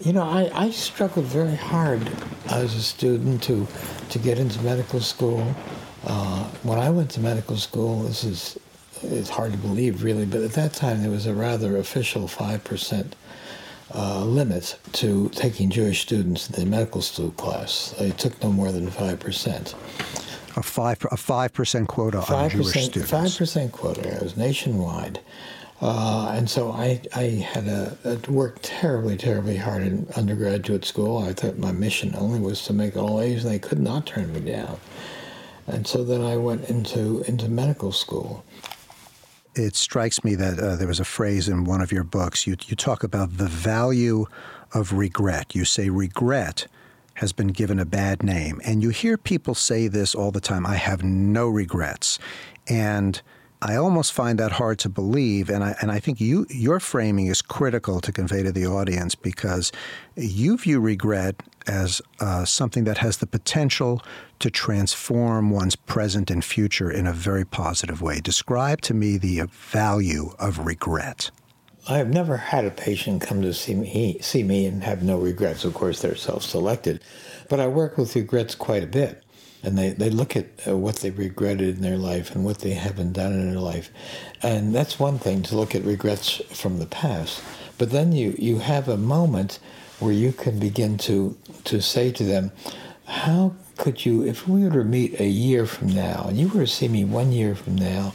You 0.00 0.12
know, 0.12 0.22
I, 0.22 0.50
I 0.54 0.70
struggled 0.70 1.26
very 1.26 1.56
hard 1.56 2.10
as 2.50 2.74
a 2.74 2.82
student 2.82 3.42
to 3.44 3.66
to 4.10 4.18
get 4.18 4.38
into 4.38 4.60
medical 4.62 5.00
school. 5.00 5.54
Uh, 6.04 6.44
when 6.62 6.78
I 6.78 6.90
went 6.90 7.10
to 7.12 7.20
medical 7.20 7.56
school, 7.56 8.02
this 8.02 8.24
is 8.24 8.58
it's 9.02 9.30
hard 9.30 9.52
to 9.52 9.58
believe 9.58 10.02
really, 10.02 10.24
but 10.24 10.42
at 10.42 10.52
that 10.52 10.72
time 10.74 11.02
there 11.02 11.10
was 11.10 11.26
a 11.26 11.34
rather 11.34 11.76
official 11.76 12.28
five 12.28 12.64
percent 12.64 13.16
uh, 13.94 14.24
limit 14.24 14.78
to 14.92 15.28
taking 15.30 15.70
Jewish 15.70 16.02
students 16.02 16.48
in 16.48 16.64
the 16.64 16.66
medical 16.66 17.02
school 17.02 17.30
class. 17.32 17.94
They 17.98 18.10
took 18.10 18.42
no 18.42 18.50
more 18.50 18.72
than 18.72 18.90
five 18.90 19.20
percent 19.20 19.74
a 20.56 20.62
five 20.62 21.04
a 21.10 21.16
five 21.16 21.52
percent 21.52 21.88
quota 21.88 22.18
5%, 22.18 22.30
on 22.30 22.50
Jewish 22.50 22.84
students. 22.84 23.10
Five 23.10 23.36
percent 23.36 23.72
quota. 23.72 24.16
It 24.16 24.22
was 24.22 24.36
nationwide, 24.36 25.20
uh, 25.80 26.32
and 26.32 26.48
so 26.48 26.72
I 26.72 27.00
I 27.14 27.22
had 27.22 27.66
a, 27.66 27.96
a 28.04 28.30
worked 28.30 28.62
terribly 28.62 29.16
terribly 29.16 29.56
hard 29.56 29.82
in 29.82 30.06
undergraduate 30.16 30.84
school. 30.84 31.18
I 31.18 31.32
thought 31.32 31.58
my 31.58 31.72
mission 31.72 32.14
only 32.16 32.40
was 32.40 32.64
to 32.64 32.72
make 32.72 32.96
all 32.96 33.20
A's, 33.20 33.44
and 33.44 33.52
they 33.52 33.58
could 33.58 33.80
not 33.80 34.06
turn 34.06 34.32
me 34.32 34.40
down. 34.40 34.78
And 35.66 35.86
so 35.86 36.04
then 36.04 36.22
I 36.22 36.36
went 36.36 36.68
into 36.68 37.22
into 37.22 37.48
medical 37.48 37.92
school. 37.92 38.44
It 39.54 39.76
strikes 39.76 40.24
me 40.24 40.34
that 40.34 40.58
uh, 40.58 40.76
there 40.76 40.88
was 40.88 41.00
a 41.00 41.04
phrase 41.04 41.48
in 41.48 41.64
one 41.64 41.80
of 41.80 41.92
your 41.92 42.04
books. 42.04 42.46
You 42.46 42.56
you 42.66 42.76
talk 42.76 43.04
about 43.04 43.36
the 43.36 43.46
value 43.46 44.26
of 44.72 44.92
regret. 44.92 45.54
You 45.54 45.64
say 45.64 45.88
regret 45.90 46.66
has 47.14 47.32
been 47.32 47.48
given 47.48 47.78
a 47.78 47.84
bad 47.84 48.22
name. 48.22 48.60
And 48.64 48.82
you 48.82 48.90
hear 48.90 49.16
people 49.16 49.54
say 49.54 49.88
this 49.88 50.14
all 50.14 50.30
the 50.30 50.40
time 50.40 50.66
I 50.66 50.76
have 50.76 51.02
no 51.04 51.48
regrets. 51.48 52.18
And 52.66 53.20
I 53.62 53.76
almost 53.76 54.12
find 54.12 54.38
that 54.40 54.52
hard 54.52 54.78
to 54.80 54.90
believe, 54.90 55.48
and 55.48 55.64
I 55.64 55.74
and 55.80 55.90
I 55.90 55.98
think 55.98 56.20
you 56.20 56.46
your 56.50 56.80
framing 56.80 57.28
is 57.28 57.40
critical 57.40 57.98
to 58.00 58.12
convey 58.12 58.42
to 58.42 58.52
the 58.52 58.66
audience 58.66 59.14
because 59.14 59.72
you 60.16 60.58
view 60.58 60.80
regret 60.80 61.36
as 61.66 62.02
uh, 62.20 62.44
something 62.44 62.84
that 62.84 62.98
has 62.98 63.18
the 63.18 63.26
potential 63.26 64.02
to 64.40 64.50
transform 64.50 65.50
one's 65.50 65.76
present 65.76 66.30
and 66.30 66.44
future 66.44 66.90
in 66.90 67.06
a 67.06 67.12
very 67.12 67.44
positive 67.44 68.02
way. 68.02 68.20
Describe 68.20 68.80
to 68.82 68.94
me 68.94 69.16
the 69.16 69.42
value 69.50 70.32
of 70.38 70.58
regret. 70.66 71.30
I 71.86 71.98
have 71.98 72.08
never 72.08 72.38
had 72.38 72.64
a 72.64 72.70
patient 72.70 73.20
come 73.20 73.42
to 73.42 73.52
see 73.52 73.74
me, 73.74 74.18
see 74.20 74.42
me 74.42 74.64
and 74.66 74.82
have 74.84 75.02
no 75.02 75.18
regrets. 75.18 75.64
Of 75.64 75.74
course, 75.74 76.00
they're 76.00 76.16
self 76.16 76.42
selected. 76.42 77.02
But 77.50 77.60
I 77.60 77.66
work 77.66 77.98
with 77.98 78.16
regrets 78.16 78.54
quite 78.54 78.82
a 78.82 78.86
bit. 78.86 79.22
And 79.62 79.78
they, 79.78 79.90
they 79.90 80.10
look 80.10 80.36
at 80.36 80.46
uh, 80.68 80.76
what 80.76 80.96
they 80.96 81.10
regretted 81.10 81.76
in 81.76 81.82
their 81.82 81.96
life 81.96 82.34
and 82.34 82.44
what 82.44 82.58
they 82.58 82.74
haven't 82.74 83.12
done 83.12 83.32
in 83.32 83.50
their 83.50 83.60
life. 83.60 83.90
And 84.42 84.74
that's 84.74 84.98
one 84.98 85.18
thing 85.18 85.42
to 85.44 85.56
look 85.56 85.74
at 85.74 85.84
regrets 85.84 86.42
from 86.50 86.78
the 86.78 86.86
past. 86.86 87.42
But 87.78 87.90
then 87.90 88.12
you, 88.12 88.34
you 88.38 88.58
have 88.58 88.88
a 88.88 88.98
moment 88.98 89.58
where 90.00 90.12
you 90.12 90.32
can 90.32 90.58
begin 90.58 90.98
to, 90.98 91.36
to 91.64 91.80
say 91.80 92.10
to 92.12 92.24
them, 92.24 92.52
how 93.06 93.54
could 93.76 94.04
you, 94.04 94.22
if 94.24 94.48
we 94.48 94.64
were 94.64 94.70
to 94.70 94.84
meet 94.84 95.20
a 95.20 95.26
year 95.26 95.66
from 95.66 95.88
now 95.88 96.26
and 96.28 96.38
you 96.38 96.48
were 96.48 96.60
to 96.60 96.66
see 96.66 96.88
me 96.88 97.04
one 97.04 97.32
year 97.32 97.54
from 97.54 97.76
now, 97.76 98.14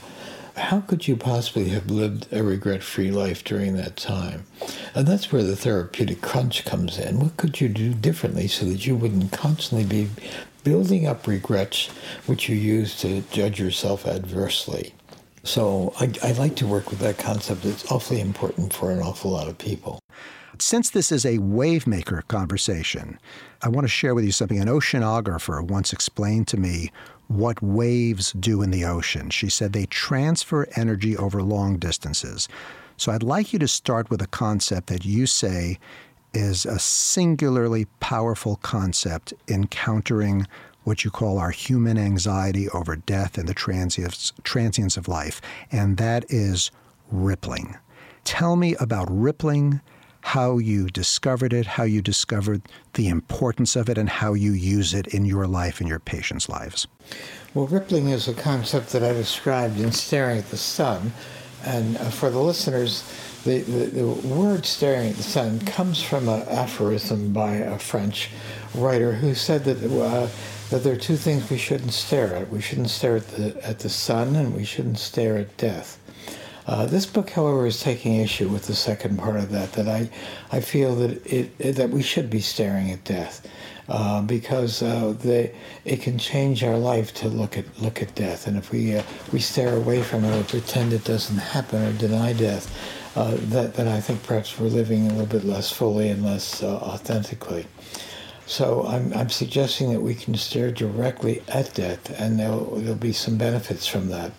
how 0.56 0.82
could 0.82 1.08
you 1.08 1.16
possibly 1.16 1.70
have 1.70 1.90
lived 1.90 2.28
a 2.34 2.44
regret 2.44 2.84
free 2.84 3.12
life 3.12 3.44
during 3.44 3.76
that 3.76 3.96
time? 3.96 4.46
And 4.94 5.08
that's 5.08 5.32
where 5.32 5.44
the 5.44 5.56
therapeutic 5.56 6.22
crunch 6.22 6.66
comes 6.66 6.98
in. 6.98 7.20
What 7.20 7.38
could 7.38 7.62
you 7.62 7.70
do 7.70 7.94
differently 7.94 8.48
so 8.48 8.66
that 8.66 8.86
you 8.86 8.96
wouldn't 8.96 9.32
constantly 9.32 9.86
be 9.86 10.10
building 10.64 11.08
up 11.08 11.26
regrets 11.28 11.88
which 12.26 12.50
you 12.50 12.56
use 12.56 13.00
to 13.02 13.22
judge 13.32 13.60
yourself 13.60 14.06
adversely? 14.06 14.94
So 15.44 15.94
I, 16.00 16.12
I 16.22 16.34
like 16.34 16.56
to 16.58 16.68
work 16.68 16.90
with 16.90 17.00
that 17.00 17.18
concept. 17.18 17.64
It's 17.66 17.90
awfully 17.90 18.20
important 18.20 18.74
for 18.74 18.92
an 18.92 19.00
awful 19.00 19.32
lot 19.32 19.48
of 19.48 19.58
people. 19.58 20.00
Since 20.62 20.90
this 20.90 21.10
is 21.10 21.26
a 21.26 21.38
wavemaker 21.38 22.28
conversation, 22.28 23.18
I 23.62 23.70
want 23.70 23.86
to 23.86 23.90
share 23.90 24.14
with 24.14 24.26
you 24.26 24.34
something 24.34 24.60
an 24.60 24.68
oceanographer 24.68 25.66
once 25.66 25.94
explained 25.94 26.50
to 26.50 26.58
me 26.58 26.92
what 27.30 27.64
waves 27.64 28.34
do 28.34 28.62
in 28.62 28.70
the 28.70 28.84
ocean. 28.84 29.30
She 29.30 29.50
said 29.50 29.72
they 29.72 29.86
transfer 29.86 30.68
energy 30.76 31.16
over 31.16 31.42
long 31.42 31.78
distances. 31.78 32.50
So 32.98 33.14
I'd 33.14 33.24
like 33.24 33.54
you 33.54 33.60
to 33.60 33.70
start 33.70 34.10
with 34.10 34.22
a 34.22 34.28
concept 34.28 34.88
that 34.88 35.06
you 35.06 35.28
say 35.28 35.80
is 36.34 36.66
a 36.66 36.78
singularly 36.78 37.86
powerful 38.02 38.58
concept 38.58 39.34
in 39.48 39.68
countering 39.68 40.46
what 40.84 41.06
you 41.06 41.12
call 41.12 41.38
our 41.38 41.52
human 41.52 41.98
anxiety 41.98 42.68
over 42.72 42.98
death 42.98 43.38
and 43.38 43.48
the 43.48 43.54
transience, 43.54 44.34
transience 44.44 44.98
of 44.98 45.08
life, 45.08 45.40
and 45.72 45.96
that 45.98 46.26
is 46.28 46.70
rippling. 47.12 47.78
Tell 48.26 48.58
me 48.58 48.76
about 48.76 49.08
rippling, 49.10 49.80
how 50.22 50.58
you 50.58 50.88
discovered 50.88 51.54
it, 51.54 51.66
how 51.66 51.84
you 51.84 52.02
discovered 52.02 52.62
the 52.94 53.08
importance 53.08 53.76
of 53.76 53.90
it, 53.90 53.98
and 53.98 54.10
how 54.10 54.34
you 54.34 54.52
use 54.52 54.94
it 54.94 55.08
in 55.08 55.26
your 55.26 55.48
life 55.48 55.80
and 55.80 55.90
your 55.90 56.00
patients' 56.00 56.50
lives. 56.50 56.88
Well, 57.54 57.68
rippling 57.68 58.10
is 58.10 58.28
a 58.28 58.34
concept 58.34 58.90
that 58.90 59.04
I 59.04 59.14
described 59.14 59.80
in 59.80 59.92
Staring 59.92 60.38
at 60.38 60.50
the 60.50 60.58
Sun. 60.58 61.14
And 61.66 61.98
uh, 61.98 62.06
for 62.10 62.30
the 62.30 62.40
listeners, 62.40 63.04
the, 63.44 63.60
the, 63.62 63.86
the, 63.86 64.06
word 64.28 64.66
staring 64.66 65.10
at 65.10 65.16
the 65.16 65.24
sun 65.24 65.60
comes 65.62 66.02
from 66.02 66.28
an 66.28 66.42
aphorism 66.48 67.34
by 67.34 67.56
a 67.56 67.80
French 67.80 68.30
writer 68.76 69.14
who 69.14 69.34
said 69.34 69.64
that, 69.66 69.78
uh, 69.84 70.28
that 70.70 70.84
there 70.84 70.94
are 70.94 70.98
two 70.98 71.16
things 71.16 71.50
we 71.50 71.58
shouldn't 71.58 71.94
stare 71.94 72.36
at. 72.36 72.50
We 72.50 72.62
shouldn't 72.62 72.90
stare 72.90 73.18
at 73.18 73.28
the, 73.30 73.66
at 73.66 73.80
the 73.80 73.90
sun, 73.90 74.36
and 74.36 74.56
we 74.56 74.66
shouldn't 74.66 75.00
stare 75.00 75.38
at 75.38 75.56
death. 75.58 75.99
Uh, 76.70 76.86
this 76.86 77.08
book, 77.08 77.32
however, 77.32 77.66
is 77.66 77.82
taking 77.82 78.18
issue 78.18 78.48
with 78.48 78.68
the 78.68 78.76
second 78.76 79.18
part 79.18 79.38
of 79.38 79.50
that. 79.50 79.74
That 79.74 79.88
I, 79.88 80.08
I 80.52 80.60
feel 80.62 80.94
that 80.98 81.26
it, 81.26 81.50
it 81.58 81.74
that 81.78 81.90
we 81.90 82.04
should 82.04 82.30
be 82.30 82.42
staring 82.42 82.92
at 82.92 83.04
death, 83.04 83.36
uh, 83.88 84.22
because 84.22 84.84
uh, 84.84 85.16
they, 85.20 85.52
it 85.84 86.00
can 86.04 86.20
change 86.20 86.64
our 86.64 86.78
life 86.78 87.12
to 87.16 87.28
look 87.28 87.58
at 87.58 87.66
look 87.82 88.04
at 88.04 88.14
death. 88.14 88.46
And 88.46 88.56
if 88.56 88.72
we 88.72 88.96
uh, 88.98 89.04
we 89.34 89.40
stare 89.40 89.76
away 89.76 90.04
from 90.04 90.24
it 90.24 90.40
or 90.40 90.44
pretend 90.44 90.94
it 90.94 91.06
doesn't 91.06 91.40
happen 91.40 91.84
or 91.84 91.94
deny 91.94 92.34
death, 92.34 92.70
uh, 93.16 93.36
that 93.50 93.74
that 93.74 93.88
I 93.88 94.00
think 94.00 94.22
perhaps 94.22 94.60
we're 94.60 94.68
living 94.68 95.08
a 95.08 95.10
little 95.10 95.26
bit 95.26 95.46
less 95.46 95.72
fully 95.72 96.10
and 96.10 96.24
less 96.24 96.62
authentically. 96.62 97.66
So 98.46 98.86
I'm, 98.86 99.12
I'm 99.14 99.30
suggesting 99.30 99.92
that 99.94 100.02
we 100.02 100.14
can 100.14 100.36
stare 100.36 100.72
directly 100.72 101.42
at 101.48 101.74
death, 101.74 102.20
and 102.20 102.40
there'll, 102.40 102.78
there'll 102.78 102.96
be 102.96 103.14
some 103.14 103.38
benefits 103.38 103.88
from 103.88 104.10
that. 104.10 104.32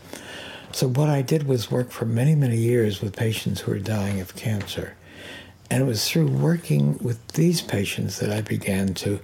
So 0.73 0.89
what 0.89 1.09
I 1.09 1.23
did 1.23 1.45
was 1.45 1.71
work 1.71 1.91
for 1.91 2.05
many, 2.05 2.35
many 2.35 2.57
years 2.57 3.01
with 3.01 3.17
patients 3.17 3.61
who 3.61 3.73
were 3.73 3.79
dying 3.79 4.21
of 4.21 4.37
cancer. 4.37 4.95
And 5.69 5.83
it 5.83 5.87
was 5.87 6.09
through 6.09 6.29
working 6.29 6.99
with 6.99 7.25
these 7.29 7.61
patients 7.61 8.19
that 8.19 8.31
I 8.31 8.41
began 8.41 8.95
to, 8.95 9.21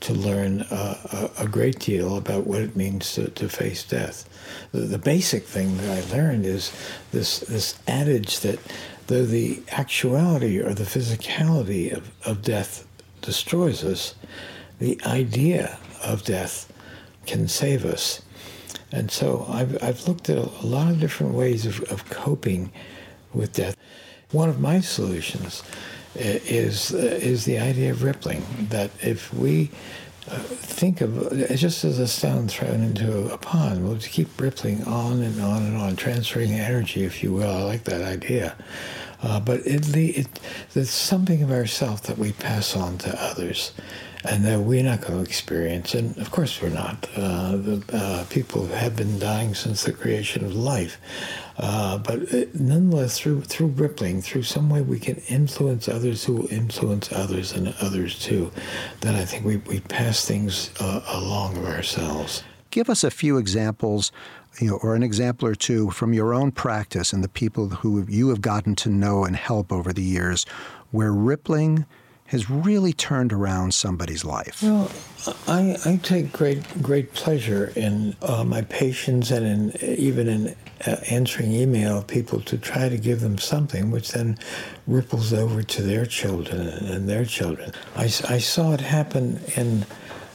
to 0.00 0.14
learn 0.14 0.62
uh, 0.62 1.30
a, 1.38 1.44
a, 1.44 1.48
great 1.48 1.78
deal 1.78 2.16
about 2.16 2.46
what 2.46 2.62
it 2.62 2.74
means 2.74 3.12
to, 3.14 3.28
to 3.28 3.48
face 3.50 3.84
death. 3.84 4.26
The, 4.72 4.80
the 4.80 4.98
basic 4.98 5.44
thing 5.44 5.76
that 5.76 5.90
I 5.90 6.16
learned 6.16 6.46
is 6.46 6.72
this, 7.12 7.40
this 7.40 7.78
adage 7.86 8.40
that 8.40 8.58
though 9.08 9.26
the 9.26 9.62
actuality 9.72 10.58
or 10.58 10.72
the 10.72 10.84
physicality 10.84 11.92
of, 11.92 12.10
of 12.26 12.40
death 12.40 12.86
destroys 13.20 13.84
us, 13.84 14.14
the 14.78 14.98
idea 15.04 15.78
of 16.02 16.24
death 16.24 16.72
can 17.26 17.46
save 17.46 17.84
us. 17.84 18.22
And 18.92 19.10
so 19.10 19.46
I've, 19.48 19.82
I've 19.82 20.06
looked 20.08 20.28
at 20.28 20.38
a, 20.38 20.66
lot 20.66 20.90
of 20.90 21.00
different 21.00 21.34
ways 21.34 21.66
of, 21.66 21.80
of 21.84 22.08
coping 22.10 22.72
with 23.32 23.52
death. 23.52 23.76
One 24.32 24.48
of 24.48 24.60
my 24.60 24.80
solutions 24.80 25.62
is, 26.14 26.92
uh, 26.92 26.98
is 26.98 27.44
the 27.44 27.58
idea 27.58 27.92
of 27.92 28.02
rippling, 28.02 28.44
that 28.70 28.90
if 29.00 29.32
we 29.32 29.70
uh, 30.28 30.38
think 30.38 31.00
of 31.00 31.30
just 31.54 31.84
as 31.84 31.98
a 31.98 32.06
stone 32.06 32.48
thrown 32.48 32.82
into 32.82 33.32
a 33.32 33.38
pond, 33.38 33.86
we'll 33.86 33.98
keep 33.98 34.40
rippling 34.40 34.84
on 34.84 35.22
and 35.22 35.40
on 35.40 35.62
and 35.62 35.76
on, 35.76 35.96
transferring 35.96 36.52
energy, 36.52 37.04
if 37.04 37.22
you 37.22 37.32
will. 37.32 37.50
I 37.50 37.62
like 37.62 37.84
that 37.84 38.02
idea. 38.02 38.56
Uh, 39.22 39.38
but 39.38 39.60
it, 39.66 39.94
it, 39.96 40.40
there's 40.72 40.90
something 40.90 41.42
of 41.42 41.50
ourself 41.50 42.02
that 42.04 42.18
we 42.18 42.32
pass 42.32 42.74
on 42.76 42.98
to 42.98 43.22
others 43.22 43.72
and 44.24 44.44
that 44.44 44.60
we're 44.60 44.82
not 44.82 45.00
going 45.00 45.14
to 45.14 45.20
experience. 45.20 45.94
And 45.94 46.16
of 46.18 46.30
course, 46.30 46.60
we're 46.60 46.68
not. 46.68 47.08
Uh, 47.16 47.56
the 47.56 47.84
uh, 47.92 48.24
people 48.28 48.66
have 48.66 48.96
been 48.96 49.18
dying 49.18 49.54
since 49.54 49.84
the 49.84 49.92
creation 49.92 50.44
of 50.44 50.54
life. 50.54 50.98
Uh, 51.58 51.98
but 51.98 52.20
it, 52.32 52.58
nonetheless, 52.58 53.18
through 53.18 53.42
through 53.42 53.68
rippling, 53.68 54.22
through 54.22 54.42
some 54.42 54.70
way 54.70 54.80
we 54.80 54.98
can 54.98 55.16
influence 55.28 55.88
others 55.88 56.24
who 56.24 56.34
will 56.34 56.52
influence 56.52 57.12
others 57.12 57.52
and 57.52 57.74
others 57.80 58.18
too. 58.18 58.50
Then 59.00 59.14
I 59.14 59.24
think 59.24 59.44
we, 59.44 59.56
we 59.58 59.80
pass 59.80 60.24
things 60.24 60.70
uh, 60.80 61.02
along 61.08 61.58
of 61.58 61.64
ourselves. 61.66 62.42
Give 62.70 62.88
us 62.88 63.02
a 63.02 63.10
few 63.10 63.36
examples 63.36 64.12
you 64.58 64.68
know, 64.68 64.78
or 64.82 64.94
an 64.94 65.02
example 65.02 65.46
or 65.46 65.54
two 65.54 65.90
from 65.90 66.12
your 66.12 66.34
own 66.34 66.50
practice 66.50 67.12
and 67.12 67.22
the 67.22 67.28
people 67.28 67.68
who 67.68 68.04
you 68.08 68.28
have 68.30 68.40
gotten 68.40 68.74
to 68.76 68.88
know 68.88 69.24
and 69.24 69.36
help 69.36 69.72
over 69.72 69.92
the 69.92 70.02
years, 70.02 70.44
where 70.90 71.12
rippling 71.12 71.86
has 72.30 72.48
really 72.48 72.92
turned 72.92 73.32
around 73.32 73.74
somebody's 73.74 74.24
life? 74.24 74.62
Well, 74.62 74.88
I, 75.48 75.76
I 75.84 75.96
take 75.96 76.32
great 76.32 76.80
great 76.80 77.12
pleasure 77.12 77.72
in 77.74 78.14
uh, 78.22 78.44
my 78.44 78.62
patients 78.62 79.32
and 79.32 79.44
in 79.44 79.84
even 79.84 80.28
in 80.28 80.56
uh, 80.86 80.96
answering 81.10 81.50
email 81.50 81.98
of 81.98 82.06
people 82.06 82.40
to 82.42 82.56
try 82.56 82.88
to 82.88 82.96
give 82.96 83.20
them 83.20 83.36
something, 83.36 83.90
which 83.90 84.12
then 84.12 84.38
ripples 84.86 85.32
over 85.32 85.64
to 85.64 85.82
their 85.82 86.06
children 86.06 86.68
and 86.68 87.08
their 87.08 87.24
children. 87.24 87.72
I, 87.96 88.04
I 88.04 88.38
saw 88.38 88.74
it 88.74 88.80
happen 88.80 89.40
in 89.56 89.84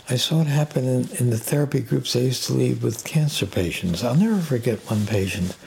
I 0.08 0.18
saw 0.18 0.42
it 0.42 0.48
happen 0.48 0.86
in, 0.86 1.10
in 1.18 1.30
the 1.32 1.38
therapy 1.38 1.80
groups 1.80 2.16
I 2.16 2.20
used 2.20 2.44
to 2.46 2.54
lead 2.54 2.84
with 2.84 3.04
cancer 3.04 3.48
patients. 3.48 4.04
I'll 4.04 4.14
never 4.14 4.40
forget 4.40 4.78
one 4.90 5.08
patient, 5.08 5.58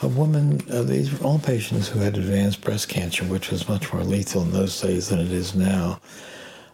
a 0.00 0.06
woman, 0.06 0.60
uh, 0.70 0.82
these 0.82 1.12
were 1.12 1.26
all 1.26 1.40
patients 1.40 1.88
who 1.88 1.98
had 1.98 2.16
advanced 2.16 2.60
breast 2.60 2.88
cancer, 2.88 3.24
which 3.24 3.50
was 3.50 3.68
much 3.68 3.92
more 3.92 4.04
lethal 4.04 4.42
in 4.42 4.52
those 4.52 4.80
days 4.80 5.08
than 5.08 5.18
it 5.18 5.32
is 5.32 5.56
now. 5.56 6.00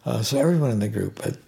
Uh, 0.05 0.23
so 0.23 0.39
everyone 0.39 0.71
in 0.71 0.79
the 0.79 0.89
group 0.89 1.23
had 1.23 1.39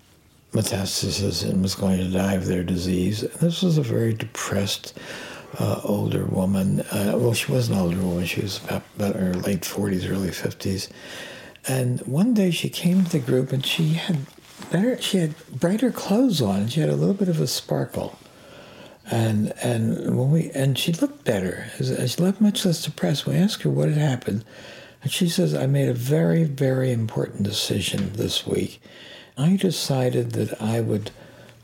metastasis 0.53 1.47
and 1.47 1.63
was 1.63 1.75
going 1.75 1.99
to 1.99 2.11
die 2.11 2.33
of 2.33 2.47
their 2.47 2.65
disease. 2.65 3.23
And 3.23 3.33
this 3.35 3.63
was 3.63 3.77
a 3.77 3.83
very 3.83 4.15
depressed, 4.15 4.99
uh, 5.59 5.83
older 5.85 6.25
woman. 6.25 6.81
Uh, 6.81 7.13
well, 7.17 7.35
she 7.35 7.53
was 7.53 7.69
an 7.69 7.77
older 7.77 8.01
woman. 8.01 8.25
She 8.25 8.41
was 8.41 8.65
about, 8.65 8.83
about 8.97 9.17
her 9.17 9.35
late 9.35 9.61
40s, 9.61 10.11
early 10.11 10.31
50s. 10.31 10.89
And 11.67 12.01
one 12.01 12.33
day 12.33 12.51
she 12.51 12.71
came 12.71 13.05
to 13.05 13.11
the 13.11 13.19
group 13.19 13.53
and 13.53 13.65
she 13.65 13.93
had 13.93 14.17
better. 14.71 15.01
She 15.01 15.19
had 15.19 15.35
brighter 15.49 15.91
clothes 15.91 16.41
on, 16.41 16.61
and 16.61 16.73
she 16.73 16.81
had 16.81 16.89
a 16.89 16.97
little 16.97 17.15
bit 17.15 17.29
of 17.29 17.41
a 17.41 17.47
sparkle. 17.47 18.19
And 19.11 19.53
and 19.63 20.19
when 20.19 20.31
we 20.31 20.51
and 20.51 20.79
she 20.79 20.93
looked 20.93 21.25
better. 21.25 21.67
She 21.79 22.23
looked 22.23 22.41
much 22.41 22.65
less 22.65 22.83
depressed. 22.83 23.27
We 23.27 23.37
asked 23.37 23.63
her 23.63 23.71
what 23.71 23.89
had 23.89 23.99
happened, 23.99 24.45
and 25.03 25.11
she 25.11 25.29
says, 25.29 25.55
"I 25.55 25.67
made 25.67 25.89
a 25.89 25.95
very 25.95 26.45
very 26.45 26.93
important 26.93 27.43
decision 27.45 28.13
this 28.15 28.47
week. 28.47 28.81
I 29.37 29.57
decided 29.57 30.33
that 30.33 30.61
I 30.61 30.81
would 30.81 31.11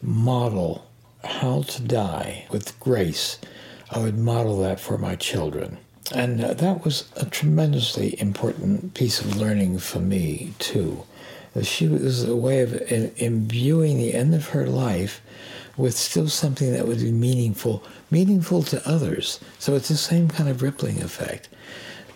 model 0.01 0.87
how 1.23 1.62
to 1.62 1.83
die 1.83 2.47
with 2.51 2.79
grace. 2.81 3.38
I 3.90 3.99
would 3.99 4.19
model 4.19 4.59
that 4.61 4.81
for 4.81 4.97
my 4.97 5.17
children." 5.17 5.79
And 6.12 6.43
uh, 6.45 6.55
that 6.55 6.85
was 6.85 7.09
a 7.17 7.25
tremendously 7.27 8.19
important 8.21 8.95
piece 8.95 9.21
of 9.21 9.37
learning 9.37 9.79
for 9.79 10.01
me, 10.01 10.53
too 10.59 11.05
She 11.62 11.87
was 11.87 12.25
a 12.25 12.35
way 12.35 12.62
of 12.62 12.75
imbuing 13.17 13.99
the 13.99 14.12
end 14.12 14.35
of 14.35 14.49
her 14.49 14.67
life 14.67 15.21
with 15.77 15.97
still 15.97 16.29
something 16.29 16.73
that 16.73 16.87
would 16.87 16.99
be 16.99 17.12
meaningful, 17.12 17.83
meaningful 18.11 18.62
to 18.64 18.88
others. 18.88 19.40
So 19.59 19.75
it's 19.75 19.88
the 19.88 19.97
same 19.97 20.29
kind 20.29 20.49
of 20.49 20.62
rippling 20.62 21.03
effect. 21.03 21.49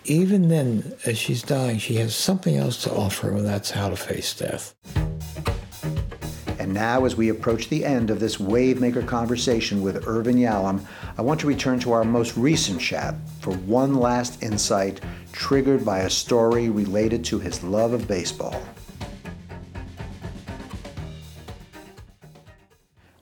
Even 0.05 0.49
then, 0.49 0.93
as 1.05 1.17
she's 1.17 1.43
dying, 1.43 1.77
she 1.77 1.95
has 1.95 2.15
something 2.15 2.55
else 2.55 2.81
to 2.83 2.93
offer, 2.93 3.31
and 3.31 3.45
that's 3.45 3.71
how 3.71 3.89
to 3.89 3.95
face 3.95 4.33
death. 4.33 4.73
And 6.57 6.73
now, 6.73 7.05
as 7.05 7.15
we 7.15 7.29
approach 7.29 7.69
the 7.69 7.85
end 7.85 8.09
of 8.09 8.19
this 8.19 8.37
Wavemaker 8.37 9.05
conversation 9.07 9.81
with 9.81 10.07
Irvin 10.07 10.35
Yalom, 10.35 10.85
I 11.17 11.21
want 11.21 11.39
to 11.41 11.47
return 11.47 11.79
to 11.81 11.91
our 11.91 12.03
most 12.03 12.37
recent 12.37 12.81
chat 12.81 13.15
for 13.39 13.53
one 13.53 13.95
last 13.95 14.43
insight 14.43 15.01
triggered 15.31 15.85
by 15.85 15.99
a 15.99 16.09
story 16.09 16.69
related 16.69 17.23
to 17.25 17.39
his 17.39 17.63
love 17.63 17.93
of 17.93 18.07
baseball. 18.07 18.61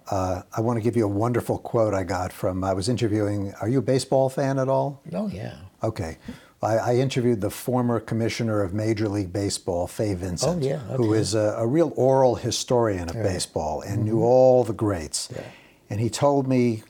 Uh, 0.10 0.42
I 0.56 0.62
want 0.62 0.78
to 0.78 0.82
give 0.82 0.96
you 0.96 1.06
a 1.06 1.10
wonderful 1.10 1.58
quote 1.58 1.94
I 1.94 2.04
got 2.04 2.32
from, 2.32 2.64
I 2.64 2.74
was 2.74 2.88
interviewing, 2.88 3.54
are 3.62 3.68
you 3.68 3.80
a 3.80 3.82
baseball 3.82 4.30
fan 4.30 4.58
at 4.58 4.70
all? 4.70 5.02
Oh, 5.14 5.28
yeah. 5.28 5.56
Okay. 5.84 6.18
I, 6.62 6.78
I 6.78 6.96
interviewed 6.96 7.42
the 7.42 7.50
former 7.50 8.00
commissioner 8.00 8.62
of 8.62 8.74
Major 8.74 9.10
League 9.10 9.32
Baseball, 9.32 9.86
Fay 9.86 10.14
Vincent, 10.14 10.64
oh, 10.64 10.68
yeah, 10.68 10.82
okay. 10.90 10.96
who 10.96 11.14
is 11.14 11.36
a, 11.36 11.56
a, 11.58 11.68
real 11.68 11.94
oral 11.96 12.36
historian 12.36 13.10
of 13.10 13.16
right. 13.16 13.24
baseball 13.24 13.82
and 13.82 14.00
mm-hmm. 14.00 14.06
knew 14.06 14.22
all 14.24 14.64
the 14.64 14.74
greats. 14.74 15.30
Yeah. 15.36 15.44
And 15.90 16.00
he 16.00 16.10
told 16.10 16.48
me 16.48 16.84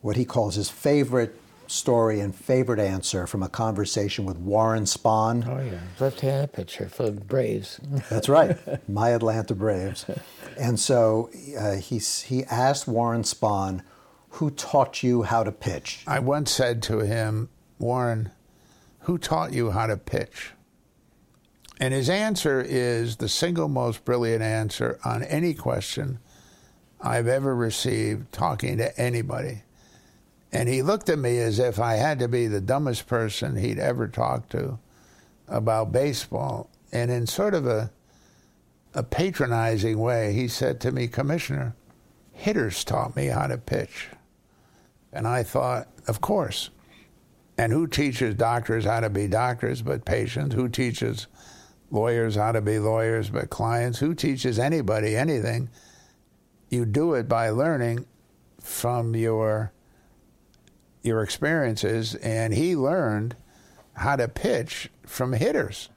what 0.00 0.16
he 0.16 0.24
calls 0.24 0.56
his 0.56 0.68
favorite 0.68 1.36
story 1.66 2.20
and 2.20 2.34
favorite 2.34 2.80
answer 2.80 3.26
from 3.26 3.42
a 3.42 3.48
conversation 3.48 4.24
with 4.24 4.36
Warren 4.36 4.84
Spahn. 4.84 5.46
Oh, 5.46 5.62
yeah. 5.62 5.80
Left-handed 5.98 6.52
pitcher 6.52 6.88
for 6.88 7.04
the 7.04 7.20
Braves. 7.20 7.80
That's 8.10 8.28
right, 8.28 8.58
my 8.88 9.10
Atlanta 9.10 9.54
Braves. 9.54 10.06
And 10.58 10.78
so 10.78 11.30
uh, 11.58 11.76
he, 11.76 11.98
he 11.98 12.44
asked 12.44 12.86
Warren 12.86 13.22
Spahn, 13.22 13.82
who 14.30 14.50
taught 14.50 15.02
you 15.02 15.22
how 15.22 15.44
to 15.44 15.52
pitch? 15.52 16.04
I 16.06 16.18
once 16.18 16.50
said 16.50 16.82
to 16.84 17.00
him, 17.00 17.50
Warren, 17.78 18.30
who 19.00 19.18
taught 19.18 19.52
you 19.52 19.70
how 19.70 19.86
to 19.86 19.96
pitch? 19.96 20.52
And 21.80 21.92
his 21.92 22.08
answer 22.08 22.60
is 22.60 23.16
the 23.16 23.28
single 23.28 23.68
most 23.68 24.04
brilliant 24.04 24.42
answer 24.42 24.98
on 25.04 25.22
any 25.24 25.52
question 25.52 26.20
I've 27.00 27.26
ever 27.26 27.54
received 27.54 28.30
talking 28.32 28.78
to 28.78 28.96
anybody. 28.98 29.62
And 30.52 30.68
he 30.68 30.82
looked 30.82 31.08
at 31.08 31.18
me 31.18 31.38
as 31.38 31.58
if 31.58 31.78
I 31.80 31.94
had 31.94 32.18
to 32.18 32.28
be 32.28 32.46
the 32.46 32.60
dumbest 32.60 33.06
person 33.06 33.56
he'd 33.56 33.78
ever 33.78 34.06
talked 34.06 34.50
to 34.52 34.78
about 35.48 35.92
baseball. 35.92 36.68
And 36.92 37.10
in 37.10 37.26
sort 37.26 37.54
of 37.54 37.66
a, 37.66 37.90
a 38.94 39.02
patronizing 39.02 39.98
way, 39.98 40.34
he 40.34 40.48
said 40.48 40.80
to 40.82 40.92
me, 40.92 41.08
Commissioner, 41.08 41.74
hitters 42.32 42.84
taught 42.84 43.16
me 43.16 43.26
how 43.26 43.46
to 43.46 43.56
pitch. 43.56 44.08
And 45.12 45.26
I 45.26 45.42
thought, 45.42 45.88
of 46.06 46.20
course. 46.20 46.70
And 47.56 47.72
who 47.72 47.86
teaches 47.86 48.34
doctors 48.34 48.84
how 48.84 49.00
to 49.00 49.10
be 49.10 49.28
doctors 49.28 49.80
but 49.80 50.04
patients? 50.04 50.54
Who 50.54 50.68
teaches 50.68 51.28
lawyers 51.90 52.34
how 52.34 52.52
to 52.52 52.60
be 52.60 52.78
lawyers 52.78 53.30
but 53.30 53.50
clients? 53.50 53.98
Who 53.98 54.14
teaches 54.14 54.58
anybody 54.58 55.16
anything? 55.16 55.70
You 56.70 56.84
do 56.84 57.14
it 57.14 57.28
by 57.28 57.50
learning 57.50 58.06
from 58.58 59.14
your 59.14 59.72
your 61.02 61.22
experiences, 61.22 62.14
and 62.16 62.54
he 62.54 62.76
learned 62.76 63.36
how 63.94 64.16
to 64.16 64.28
pitch 64.28 64.90
from 65.06 65.32
hitters. 65.32 65.88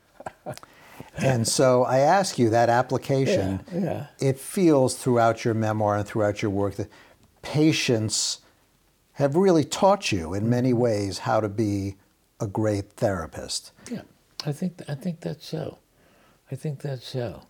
and 1.18 1.48
so 1.48 1.84
I 1.84 2.00
ask 2.00 2.38
you 2.38 2.50
that 2.50 2.70
application, 2.70 3.64
yeah, 3.74 3.80
yeah. 3.80 4.08
it 4.20 4.40
feels 4.40 4.96
throughout 4.98 5.46
your 5.46 5.54
memoir 5.54 5.98
and 5.98 6.08
throughout 6.08 6.42
your 6.42 6.52
work 6.52 6.76
that 6.76 6.90
patients 7.42 8.40
have 9.14 9.36
really 9.36 9.64
taught 9.64 10.12
you 10.12 10.34
in 10.34 10.50
many 10.50 10.72
mm-hmm. 10.72 10.80
ways 10.80 11.20
how 11.20 11.40
to 11.40 11.50
be 11.50 11.96
a 12.40 12.48
great 12.48 12.92
therapist. 12.94 13.72
Yeah, 13.90 14.02
I 14.46 14.52
think, 14.52 14.82
I 14.90 14.96
think 14.96 15.22
that's 15.22 15.46
so. 15.46 15.78
I 16.52 16.56
think 16.56 16.82
that's 16.82 17.08
so. 17.08 17.44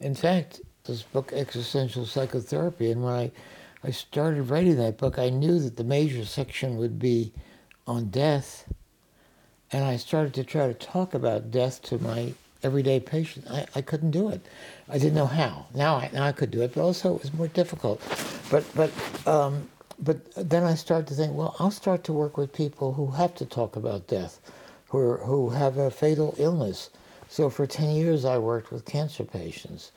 In 0.00 0.14
fact, 0.14 0.60
this 0.84 1.02
book, 1.02 1.32
Existential 1.32 2.06
Psychotherapy, 2.06 2.90
and 2.90 3.02
when 3.02 3.14
I 3.14 3.32
I 3.84 3.90
started 3.90 4.44
writing 4.44 4.76
that 4.76 4.96
book, 4.96 5.18
I 5.18 5.28
knew 5.28 5.58
that 5.58 5.76
the 5.76 5.84
major 5.84 6.24
section 6.24 6.78
would 6.78 6.98
be 6.98 7.32
on 7.86 8.08
death, 8.08 8.64
and 9.70 9.84
I 9.84 9.98
started 9.98 10.32
to 10.34 10.44
try 10.44 10.66
to 10.66 10.74
talk 10.74 11.12
about 11.12 11.50
death 11.50 11.82
to 11.82 11.98
my 11.98 12.32
everyday 12.62 12.98
patients. 12.98 13.50
I, 13.50 13.66
I 13.74 13.82
couldn't 13.82 14.12
do 14.12 14.30
it. 14.30 14.40
I 14.88 14.94
didn't 14.94 15.14
know 15.14 15.26
how. 15.26 15.66
Now 15.74 15.96
I, 15.96 16.10
now 16.14 16.24
I 16.24 16.32
could 16.32 16.50
do 16.50 16.62
it, 16.62 16.72
but 16.74 16.80
also 16.80 17.14
it 17.16 17.22
was 17.22 17.34
more 17.34 17.48
difficult. 17.48 18.00
But 18.50 18.64
but 18.74 18.90
um, 19.26 19.68
but 19.98 20.32
then 20.34 20.64
I 20.64 20.74
started 20.74 21.06
to 21.08 21.14
think, 21.14 21.34
well, 21.34 21.54
I'll 21.58 21.70
start 21.70 22.04
to 22.04 22.12
work 22.14 22.38
with 22.38 22.54
people 22.54 22.94
who 22.94 23.08
have 23.12 23.34
to 23.34 23.44
talk 23.44 23.76
about 23.76 24.06
death, 24.06 24.40
who 24.88 24.98
are, 24.98 25.18
who 25.18 25.50
have 25.50 25.76
a 25.76 25.90
fatal 25.90 26.34
illness. 26.38 26.88
So 27.34 27.50
for 27.50 27.66
ten 27.66 27.96
years, 27.96 28.24
I 28.24 28.38
worked 28.38 28.70
with 28.70 28.84
cancer 28.84 29.24
patients 29.24 29.90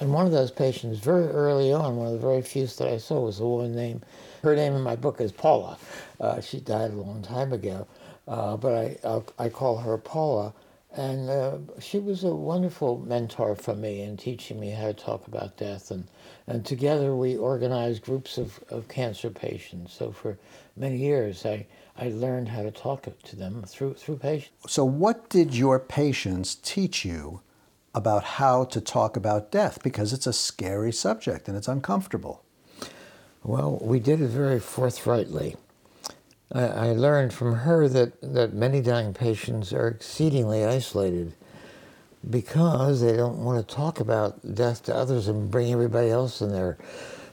and 0.00 0.12
one 0.12 0.26
of 0.26 0.32
those 0.32 0.50
patients, 0.50 0.98
very 0.98 1.28
early 1.28 1.72
on, 1.72 1.96
one 1.96 2.08
of 2.08 2.14
the 2.14 2.18
very 2.18 2.42
few 2.42 2.66
that 2.66 2.88
I 2.88 2.98
saw 2.98 3.20
was 3.20 3.40
a 3.40 3.46
woman 3.46 3.74
named, 3.74 4.04
her 4.42 4.56
name 4.56 4.74
in 4.74 4.82
my 4.82 4.96
book 4.96 5.20
is 5.20 5.30
Paula. 5.32 5.78
Uh, 6.20 6.40
she 6.40 6.60
died 6.60 6.90
a 6.90 6.94
long 6.94 7.22
time 7.22 7.52
ago, 7.52 7.86
uh, 8.26 8.56
but 8.56 8.74
I, 8.74 8.98
I'll, 9.04 9.24
i 9.38 9.48
call 9.48 9.78
her 9.78 9.96
Paula. 9.98 10.52
And 10.96 11.28
uh, 11.28 11.58
she 11.80 11.98
was 11.98 12.24
a 12.24 12.34
wonderful 12.34 12.98
mentor 12.98 13.56
for 13.56 13.74
me 13.74 14.02
in 14.02 14.16
teaching 14.16 14.60
me 14.60 14.70
how 14.70 14.86
to 14.86 14.94
talk 14.94 15.26
about 15.26 15.56
death. 15.56 15.90
And, 15.90 16.06
and 16.46 16.64
together 16.64 17.16
we 17.16 17.36
organized 17.36 18.02
groups 18.02 18.38
of, 18.38 18.62
of 18.70 18.86
cancer 18.88 19.30
patients. 19.30 19.92
So 19.92 20.12
for 20.12 20.38
many 20.76 20.98
years, 20.98 21.44
I, 21.44 21.66
I 21.98 22.08
learned 22.10 22.48
how 22.48 22.62
to 22.62 22.70
talk 22.70 23.06
to 23.24 23.36
them 23.36 23.64
through, 23.66 23.94
through 23.94 24.18
patients. 24.18 24.72
So, 24.72 24.84
what 24.84 25.28
did 25.28 25.54
your 25.54 25.80
patients 25.80 26.54
teach 26.54 27.04
you 27.04 27.40
about 27.94 28.24
how 28.24 28.64
to 28.64 28.80
talk 28.80 29.16
about 29.16 29.52
death 29.52 29.82
because 29.82 30.12
it's 30.12 30.26
a 30.26 30.32
scary 30.32 30.92
subject 30.92 31.48
and 31.48 31.56
it's 31.56 31.68
uncomfortable. 31.68 32.44
Well, 33.44 33.78
we 33.80 34.00
did 34.00 34.20
it 34.20 34.28
very 34.28 34.58
forthrightly. 34.58 35.56
I, 36.52 36.62
I 36.62 36.92
learned 36.92 37.32
from 37.32 37.54
her 37.54 37.88
that, 37.88 38.20
that 38.34 38.54
many 38.54 38.80
dying 38.80 39.14
patients 39.14 39.72
are 39.72 39.88
exceedingly 39.88 40.64
isolated 40.64 41.34
because 42.30 43.00
they 43.00 43.16
don't 43.16 43.44
want 43.44 43.66
to 43.66 43.74
talk 43.74 44.00
about 44.00 44.54
death 44.54 44.82
to 44.84 44.94
others 44.94 45.28
and 45.28 45.50
bring 45.50 45.72
everybody 45.72 46.10
else 46.10 46.40
in 46.40 46.52
their 46.52 46.78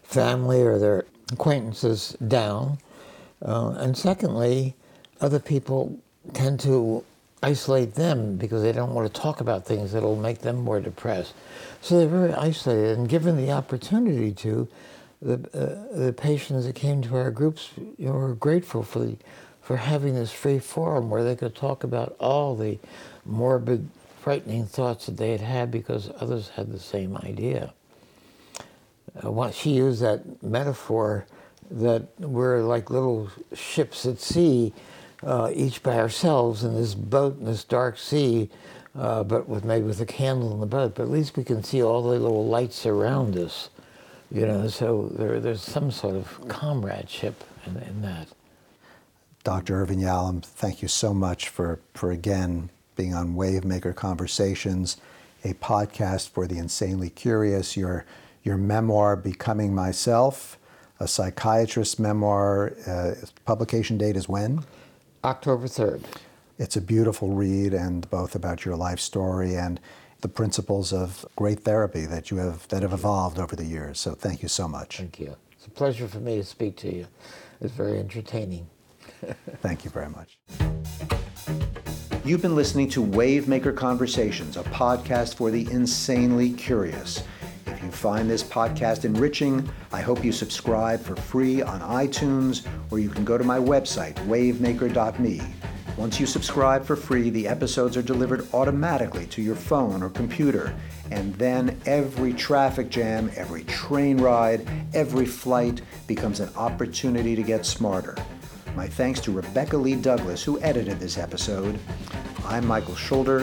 family 0.04 0.62
or 0.62 0.78
their 0.78 1.06
acquaintances 1.32 2.16
down. 2.28 2.78
Uh, 3.44 3.72
and 3.80 3.98
secondly, 3.98 4.76
other 5.22 5.40
people 5.40 5.98
tend 6.34 6.60
to 6.60 7.04
isolate 7.44 7.96
them 7.96 8.36
because 8.36 8.62
they 8.62 8.72
don't 8.72 8.94
want 8.94 9.12
to 9.12 9.22
talk 9.22 9.42
about 9.42 9.66
things 9.66 9.92
that'll 9.92 10.16
make 10.16 10.40
them 10.40 10.58
more 10.58 10.80
depressed. 10.80 11.34
So 11.82 11.98
they're 11.98 12.08
very 12.08 12.34
isolated. 12.34 12.98
And 12.98 13.10
given 13.10 13.38
the 13.38 13.52
opportunity 13.52 14.32
to, 14.34 14.68
the, 15.22 15.36
uh, 15.54 15.98
the 15.98 16.14
patients 16.14 16.66
that 16.66 16.76
came 16.76 17.02
to 17.04 17.16
our 17.16 17.32
groups 17.32 17.70
you 17.98 18.08
know, 18.08 18.14
were 18.14 18.36
grateful 18.36 18.84
for, 18.84 19.00
the, 19.00 19.18
for 19.62 19.78
having 19.78 20.16
this 20.16 20.32
free 20.32 20.60
forum 20.60 21.10
where 21.10 21.24
they 21.24 21.36
could 21.36 21.56
talk 21.56 21.84
about 21.84 22.16
all 22.20 22.56
the 22.56 22.80
morbid, 23.26 23.88
frightening 24.20 24.66
thoughts 24.66 25.06
that 25.06 25.18
they 25.18 25.32
had 25.32 25.42
had 25.42 25.72
because 25.72 26.10
others 26.20 26.50
had 26.50 26.72
the 26.72 26.80
same 26.80 27.18
idea. 27.18 27.74
Uh, 29.22 29.52
she 29.52 29.72
used 29.72 30.02
that 30.02 30.42
metaphor 30.44 31.26
that 31.70 32.08
we're 32.20 32.62
like 32.62 32.90
little 32.90 33.30
ships 33.54 34.06
at 34.06 34.20
sea 34.20 34.74
uh, 35.24 35.52
each 35.54 35.84
by 35.84 35.98
ourselves 35.98 36.64
in 36.64 36.76
this 36.76 36.96
boat 36.96 37.38
in 37.40 37.46
this 37.46 37.64
dark 37.64 37.98
sea, 37.98 38.50
uh, 38.98 39.24
but 39.24 39.48
with 39.48 39.64
maybe 39.64 39.86
with 39.86 40.02
a 40.02 40.06
candle 40.06 40.54
in 40.54 40.60
the 40.60 40.66
boat. 40.66 40.96
But 40.96 41.04
at 41.04 41.10
least 41.10 41.38
we 41.38 41.44
can 41.44 41.64
see 41.64 41.84
all 41.84 42.02
the 42.02 42.10
little 42.10 42.46
lights 42.48 42.86
around 42.86 43.38
us, 43.38 43.70
you 44.32 44.46
know. 44.46 44.68
So 44.68 45.10
there, 45.14 45.40
there's 45.40 45.62
some 45.62 45.92
sort 45.92 46.16
of 46.16 46.48
comradeship 46.48 47.44
in, 47.66 47.78
in 47.78 48.02
that. 48.02 48.28
Dr. 49.44 49.82
Irvin 49.82 50.00
Yalom, 50.00 50.44
thank 50.44 50.82
you 50.82 50.88
so 50.88 51.14
much 51.14 51.50
for, 51.50 51.80
for 51.94 52.12
again 52.12 52.70
being 52.96 53.16
on 53.16 53.36
Wavemaker 53.36 53.96
Conversations, 53.96 54.98
a 55.44 55.54
podcast 55.56 56.30
for 56.30 56.46
the 56.46 56.60
insanely 56.60 57.10
curious. 57.10 57.76
Your 57.76 58.06
your 58.44 58.58
memoir, 58.58 59.16
Becoming 59.16 59.74
Myself, 59.74 60.58
a 61.00 61.08
psychiatrist 61.08 62.00
memoir. 62.00 62.74
Uh, 62.88 63.14
publication 63.46 63.98
date 63.98 64.16
is 64.16 64.28
when? 64.28 64.64
October 65.24 65.68
3rd. 65.68 66.04
It's 66.58 66.76
a 66.76 66.82
beautiful 66.82 67.30
read, 67.30 67.74
and 67.74 68.10
both 68.10 68.36
about 68.36 68.66
your 68.66 68.76
life 68.76 69.00
story 69.00 69.56
and 69.56 69.80
the 70.22 70.28
principles 70.28 70.94
of 70.94 71.26
great 71.36 71.62
therapy 71.62 72.06
that 72.06 72.32
you 72.32 72.38
have 72.38 72.68
that 72.70 72.82
have 72.82 72.94
evolved 72.94 73.40
over 73.40 73.56
the 73.56 73.66
years. 73.66 74.00
So 74.00 74.14
thank 74.14 74.42
you 74.42 74.48
so 74.48 74.68
much. 74.68 74.98
Thank 74.98 75.20
you. 75.20 75.36
It's 75.52 75.68
a 75.68 75.70
pleasure 75.70 76.08
for 76.08 76.20
me 76.20 76.38
to 76.38 76.44
speak 76.44 76.76
to 76.78 76.94
you. 76.94 77.08
It's 77.60 77.74
very 77.74 78.00
entertaining. 78.00 78.68
thank 79.62 79.86
you 79.86 79.92
very 79.92 80.10
much. 80.10 80.38
You've 82.24 82.42
been 82.42 82.56
listening 82.56 82.90
to 82.90 83.04
Wavemaker 83.04 83.76
Conversations, 83.76 84.58
a 84.58 84.64
podcast 84.64 85.36
for 85.36 85.50
the 85.50 85.70
insanely 85.72 86.54
curious. 86.54 87.24
If 87.66 87.82
you 87.84 87.92
find 87.92 88.30
this 88.30 88.44
podcast 88.44 89.06
enriching, 89.06 89.68
I 89.92 90.02
hope 90.02 90.24
you 90.24 90.32
subscribe 90.32 91.02
for 91.02 91.16
free 91.16 91.62
on 91.62 91.82
iTunes, 91.82 92.68
or 92.92 93.00
you 93.00 93.10
can 93.10 93.26
go 93.26 93.38
to 93.38 93.44
my 93.44 93.58
website, 93.58 94.16
wavemaker.me. 94.28 95.42
Once 96.02 96.20
you 96.20 96.26
subscribe 96.26 96.84
for 96.84 96.96
free, 96.96 97.30
the 97.30 97.48
episodes 97.48 97.96
are 97.96 98.02
delivered 98.02 98.52
automatically 98.56 99.28
to 99.28 99.40
your 99.40 99.54
phone 99.54 100.02
or 100.02 100.10
computer. 100.10 100.76
And 101.12 101.32
then 101.36 101.80
every 101.86 102.34
traffic 102.34 102.90
jam, 102.90 103.30
every 103.36 103.66
train 103.66 104.18
ride, 104.18 104.68
every 104.96 105.28
flight 105.28 105.84
becomes 106.08 106.40
an 106.40 106.50
opportunity 106.56 107.36
to 107.36 107.44
get 107.44 107.68
smarter. 107.68 108.18
My 108.76 108.88
thanks 108.88 109.20
to 109.20 109.32
Rebecca 109.32 109.78
Lee 109.78 109.94
Douglas, 109.94 110.44
who 110.44 110.60
edited 110.62 111.00
this 111.00 111.20
episode. 111.20 111.78
I'm 112.46 112.66
Michael 112.66 112.96
Schulder. 112.96 113.42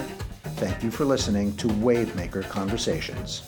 Thank 0.56 0.82
you 0.82 0.90
for 0.90 1.04
listening 1.04 1.56
to 1.58 1.68
Wavemaker 1.68 2.42
Conversations. 2.48 3.44